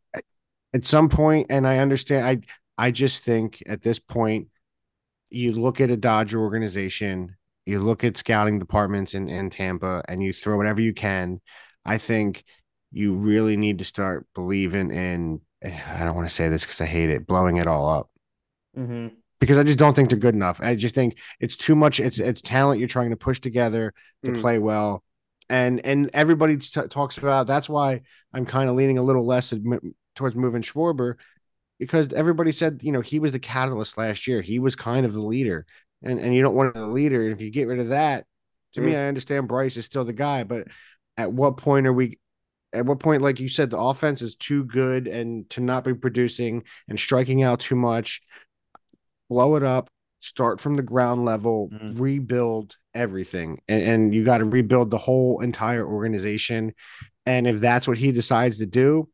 [0.74, 2.26] at some point, and I understand.
[2.26, 2.40] I
[2.86, 4.48] I just think at this point,
[5.30, 7.36] you look at a Dodger organization,
[7.66, 11.40] you look at scouting departments in, in Tampa, and you throw whatever you can.
[11.84, 12.44] I think
[12.92, 15.40] you really need to start believing in.
[15.64, 18.10] I don't want to say this because I hate it, blowing it all up
[18.76, 19.12] mhm.
[19.40, 20.60] because I just don't think they're good enough.
[20.60, 22.00] I just think it's too much.
[22.00, 23.92] It's it's talent you're trying to push together
[24.24, 24.40] to Mm.
[24.40, 25.02] play well,
[25.48, 27.46] and and everybody t- talks about.
[27.46, 28.02] That's why
[28.32, 31.16] I'm kind of leaning a little less admi- towards moving Schwarber
[31.78, 34.42] because everybody said you know he was the catalyst last year.
[34.42, 35.66] He was kind of the leader,
[36.02, 37.22] and and you don't want the leader.
[37.22, 38.26] And if you get rid of that,
[38.72, 38.96] to me, Mm.
[38.96, 40.68] I understand Bryce is still the guy, but
[41.16, 42.18] at what point are we?
[42.72, 45.92] At what point, like you said, the offense is too good and to not be
[45.92, 48.22] producing and striking out too much
[49.28, 49.88] blow it up,
[50.20, 51.98] start from the ground level, Mhm.
[51.98, 53.60] rebuild everything.
[53.68, 56.74] And, and you got to rebuild the whole entire organization.
[57.24, 59.08] And if that's what he decides to do,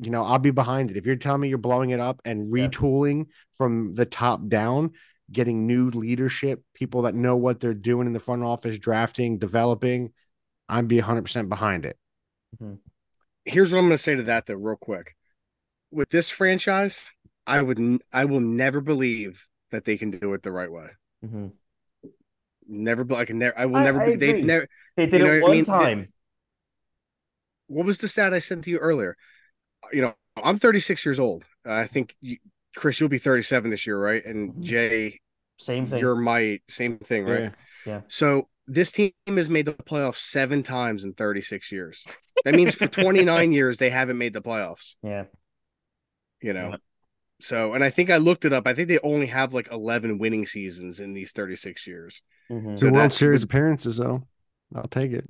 [0.00, 0.96] you know, I'll be behind it.
[0.98, 2.68] If you're telling me you're blowing it up and Yeah.
[2.68, 4.92] retooling from the top down,
[5.30, 10.12] getting new leadership, people that know what they're doing in the front office, drafting, developing,
[10.68, 11.98] I'd be 100% behind it.
[13.44, 15.14] Here's what I'm going to say to that though, real quick.
[15.90, 17.10] With this franchise,
[17.46, 20.88] I would I will never believe that they can do it the right way.
[21.24, 21.52] Mhm.
[22.68, 23.56] Never, I can never.
[23.58, 24.00] I will I- never.
[24.00, 24.68] I be they never.
[24.96, 25.64] They did You know it what I one mean?
[25.64, 26.12] time.
[27.68, 29.16] What was the stat I sent to you earlier?
[29.92, 31.44] You know, I'm 36 years old.
[31.64, 32.38] I think you,
[32.76, 34.24] Chris, you'll be 37 this year, right?
[34.24, 34.60] And Mhm.
[34.60, 35.20] Jay,
[35.58, 35.98] Same thing.
[35.98, 37.52] you're my same thing, right?
[37.86, 38.02] Yeah.
[38.08, 42.04] So this team has made the playoffs seven times in 36 years.
[42.44, 44.96] That means for 29 years they haven't made the playoffs.
[45.02, 45.24] yeah.
[46.42, 46.70] You know.
[46.70, 46.76] Yeah.
[47.40, 48.66] So, and I think I looked it up.
[48.66, 52.22] I think they only have like 11 winning seasons in these 36 years.
[52.50, 52.78] Mhm.
[52.78, 54.26] So Two World Series appearances, though.
[54.74, 55.28] I'll take it.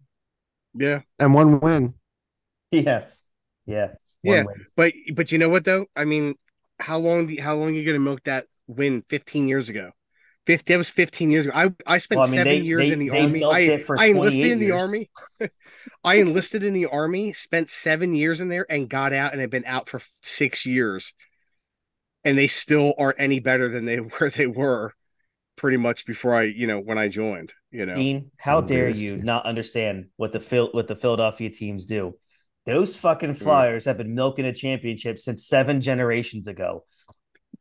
[0.74, 1.02] Yeah.
[1.18, 1.94] And one win.
[2.72, 3.24] Yes.
[3.66, 3.86] Yeah.
[4.22, 4.42] One Yeah.
[4.44, 4.66] win.
[4.76, 5.86] But but you know what though?
[5.94, 6.34] I mean,
[6.78, 9.90] how long do, how long are you gonna milk that win 15 years ago?
[10.46, 11.56] 50, that was 15 years ago.
[11.56, 13.44] I, I spent Well, I mean, seven they- years they- in the army.
[13.44, 14.82] I, I enlisted in the years.
[14.82, 15.10] army.
[16.04, 19.50] I enlisted in the army, spent seven years in there, and got out and have
[19.50, 21.12] been out for six years.
[22.24, 24.94] And they still aren't any better than they were they were
[25.56, 27.96] pretty much before I, you know, when I joined, you know.
[27.96, 31.86] Dean, how I'm dare embarrassed, you not understand what the Phil what the Philadelphia teams
[31.86, 32.16] do?
[32.66, 36.84] Those fucking Flyers have been milking a championship since seven generations ago.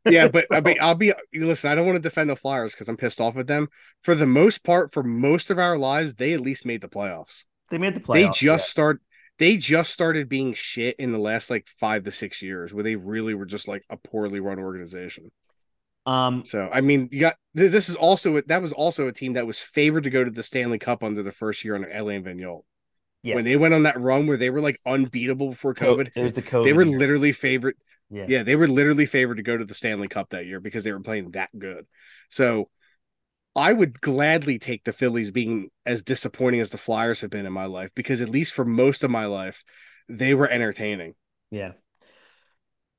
[0.04, 1.70] yeah, but I mean, I'll be listen.
[1.70, 3.68] I don't want to defend the Flyers because I'm pissed off at them.
[4.02, 7.44] For the most part, for most of our lives, they at least made the playoffs.
[7.70, 8.14] They made the playoffs.
[8.14, 9.00] they just start.
[9.38, 12.96] They just started being shit in the last like five to six years, where they
[12.96, 15.30] really were just like a poorly run organization.
[16.06, 19.46] Um, So I mean, you got this is also that was also a team that
[19.46, 22.62] was favored to go to the Stanley Cup under the first year under Alain Vigneault.
[23.26, 26.22] Yeah, When they went on that run where they were like unbeatable before COVID, it
[26.22, 26.64] was the COVID.
[26.64, 26.98] they were year.
[26.98, 27.76] literally favored.
[28.10, 28.26] yeah.
[28.28, 30.92] Yeah, they were literally favored to go to the Stanley Cup that year because they
[30.92, 31.86] were playing that good.
[32.30, 32.70] So
[33.56, 37.52] I would gladly take the Phillies being as disappointing as the Flyers have been in
[37.52, 39.64] my life because at least for most of my life,
[40.08, 41.14] they were entertaining.
[41.50, 41.72] yeah.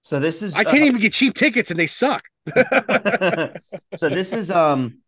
[0.01, 2.23] So this is I can't even get cheap tickets and they suck.
[3.97, 4.99] so this is um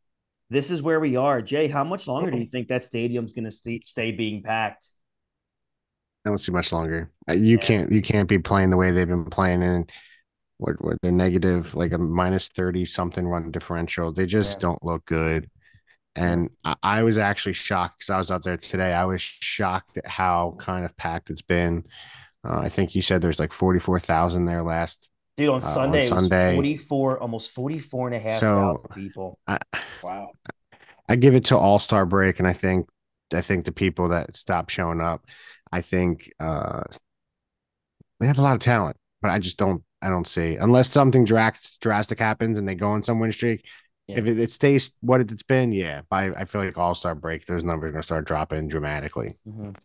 [0.50, 1.42] this is where we are.
[1.42, 4.90] Jay, how much longer do you think that stadium's going to stay, stay being packed?
[6.26, 7.12] I don't see much longer.
[7.30, 7.66] Uh, You Yeah.
[7.66, 9.90] can't you can't be playing the way they've been playing and
[10.58, 14.12] what what they're negative like a minus 30 something run differential.
[14.12, 14.60] They just Yeah.
[14.60, 15.50] don't look good.
[16.16, 18.94] And I, I was actually shocked because I was up there today.
[18.94, 21.86] I was shocked at how kind of packed it's been.
[22.44, 25.10] Uh, I think you said there's like 44,000 there last.
[25.38, 29.40] Dude, on Uh, on Sunday, was Sunday- 44, almost 44 and a half So- people.
[29.48, 29.60] I,
[30.04, 30.32] Wow.
[31.08, 32.88] I give it to All Star break, and I think
[33.34, 35.24] I think the people that stop showing up,
[35.72, 36.84] I think uh,
[38.20, 41.26] they have a lot of talent, but I just don't I don't see unless something
[41.26, 43.66] dras- drastic happens and they go on some win streak.
[44.08, 44.20] Yeah.
[44.20, 47.46] If it, it stays what it's been, yeah, by I feel like All Star break,
[47.46, 49.34] those numbers are gonna start dropping dramatically.
[49.48, 49.76] Mhm.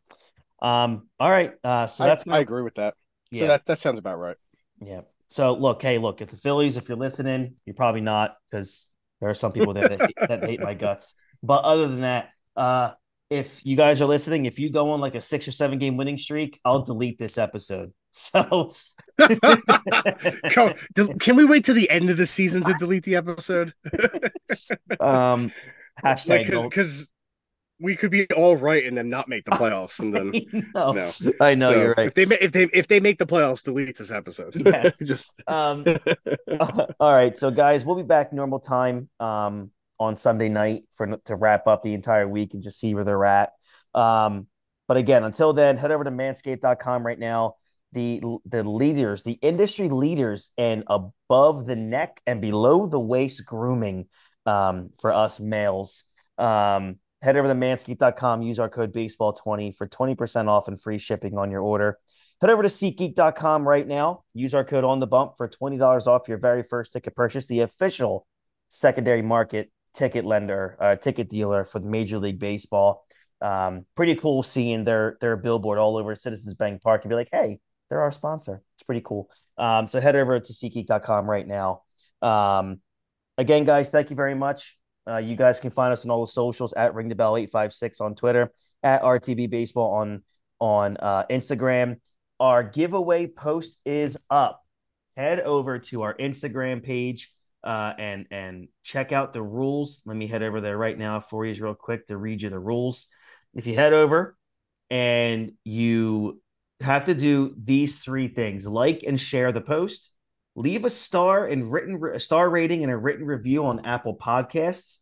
[0.63, 1.53] Um, all right.
[1.63, 2.95] Uh, so I, that's I agree with that.
[3.31, 3.41] yeah.
[3.41, 4.37] So that, that sounds about right.
[4.81, 5.03] Yeah.
[5.29, 8.87] So look, hey, look, if the Phillies, if you're listening, you're probably not because
[9.21, 11.15] there are some people there that hate, that hate my guts.
[11.43, 12.93] But other than that, uh,
[13.31, 15.97] if you guys are listening, if you go on like a six or seven game
[15.97, 17.93] winning streak, I'll delete this episode.
[18.17, 18.75] So
[21.19, 23.75] Can we wait to the end of the season to delete the episode?
[25.01, 25.51] um
[26.05, 27.11] hashtag Because
[27.81, 30.93] we could be all right and then not make the playoffs, and then I know,
[30.93, 31.33] No.
[31.41, 32.07] I know So, you're right.
[32.07, 34.55] If they if they if they make the playoffs, delete this episode.
[34.65, 34.97] Yes.
[34.99, 35.85] Just Um,
[37.01, 41.37] all right, so guys, we'll be back normal time um, on Sunday night for to
[41.37, 43.51] wrap up the entire week and just see where they're at.
[43.95, 44.49] Um,
[44.87, 47.55] but again, until then, head over to manscaped.com right now.
[47.93, 54.07] The the leaders, the industry leaders, and above the neck and below the waist grooming
[54.47, 56.05] um, for us males.
[56.37, 61.39] Um, head over to manscaped.com, use our code baseball20 for 20% off and free shipping
[61.39, 61.99] on your order.
[62.41, 64.25] Head over to SeatGeek.com right now.
[64.35, 67.61] Use our code on the bump for $20 off your very first ticket purchase, the
[67.61, 68.27] official
[68.69, 73.07] secondary market ticket lender, uh, ticket dealer for the Major League Baseball.
[73.41, 77.29] Um, pretty cool seeing their their billboard all over Citizens Bank Park and be like,
[77.33, 78.63] hey, they're our sponsor.
[78.77, 79.29] It's pretty cool.
[79.59, 81.83] Um, so head over to SeatGeek.com right now.
[82.23, 82.81] Um,
[83.39, 84.79] again, guys, thank you very much.
[85.09, 88.01] Uh, you guys can find us on all the socials at Ring the Bell 856
[88.01, 88.51] on Twitter,
[88.83, 90.23] at RTB Baseball on
[90.61, 91.97] on uh, Instagram.
[92.41, 94.63] Our giveaway post is up.
[95.17, 97.34] Head over to our Instagram page
[97.65, 100.03] uh, and and check out the rules.
[100.05, 102.59] Let me head over there right now for you, real quick, to read you the
[102.59, 103.09] rules.
[103.55, 104.37] If you head over
[104.91, 106.43] and you
[106.81, 110.15] have to do these three things: like and share the post,
[110.55, 114.99] leave a star and written a star rating and a written review on Apple Podcasts,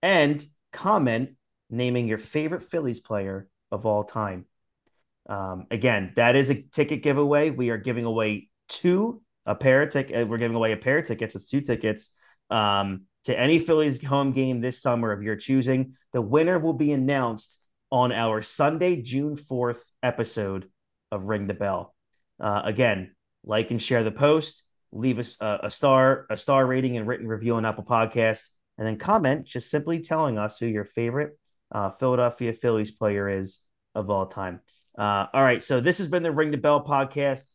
[0.00, 1.30] and comment
[1.68, 4.46] naming your favorite Phillies player of all time.
[5.28, 7.50] Um, again, that is a ticket giveaway.
[7.50, 10.28] We are giving away two a pair of tickets.
[10.28, 11.34] We're giving away a pair of tickets.
[11.34, 12.12] It's two tickets
[12.50, 15.94] um, to any Phillies home game this summer of your choosing.
[16.12, 20.68] The winner will be announced on our Sunday, June fourth episode
[21.12, 21.94] of Ring the Bell.
[22.40, 24.64] Uh, again, like and share the post.
[24.92, 28.86] Leave us a, a star, a star rating and written review on Apple Podcasts, and
[28.86, 31.38] then comment just simply telling us who your favorite
[31.72, 33.60] uh, Philadelphia Phillies player is
[33.94, 34.60] of all time.
[34.98, 37.52] Uh, all right, so this has been the Ring the Bell podcast.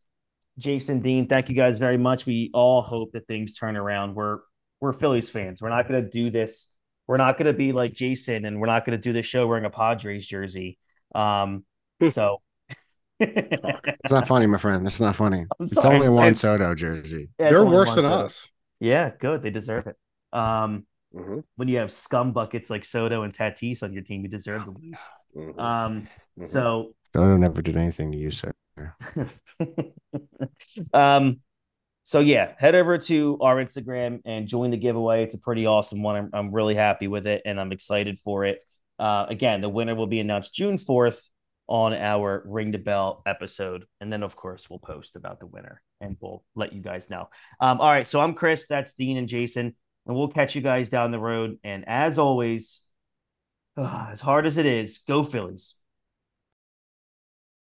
[0.61, 2.25] Jason Dean, thank you guys very much.
[2.25, 4.15] We all hope that things turn around.
[4.15, 4.39] We're
[4.79, 5.61] we're Phillies fans.
[5.61, 6.67] We're not going to do this.
[7.07, 9.45] We're not going to be like Jason, and we're not going to do this show
[9.47, 10.77] wearing a Padres jersey.
[11.13, 11.65] Um,
[12.09, 12.41] so
[13.19, 14.85] It's not funny, my friend.
[14.87, 15.45] It's not funny.
[15.59, 16.17] It's only I'm a sorry.
[16.17, 17.29] Juan Soto jersey.
[17.39, 18.25] Yeah, they're worse than photo.
[18.25, 18.49] us.
[18.79, 19.43] Yeah, good.
[19.43, 19.95] They deserve it.
[20.33, 24.29] Um, Mhm, when you have scum buckets like Soto and Tatis on your team, you
[24.29, 24.97] deserve to lose.
[25.35, 26.07] mhm, Um,
[26.39, 26.47] mhm.
[26.47, 28.53] so Soto never did anything to you, sir.
[30.93, 31.39] um
[32.03, 35.23] so yeah head over to our instagram and join the giveaway.
[35.23, 36.15] It's a pretty awesome one.
[36.15, 38.63] I'm, I'm really happy with it and i'm excited for it.
[38.99, 41.29] Uh again the winner will be announced june 4th
[41.67, 45.81] on our ring the bell episode and then of course we'll post about the winner
[46.01, 47.29] and we'll let you guys know.
[47.59, 50.89] Um all right so i'm chris that's dean and jason and we'll catch you guys
[50.89, 52.81] down the road and as always
[53.77, 55.75] as hard as it is go phillies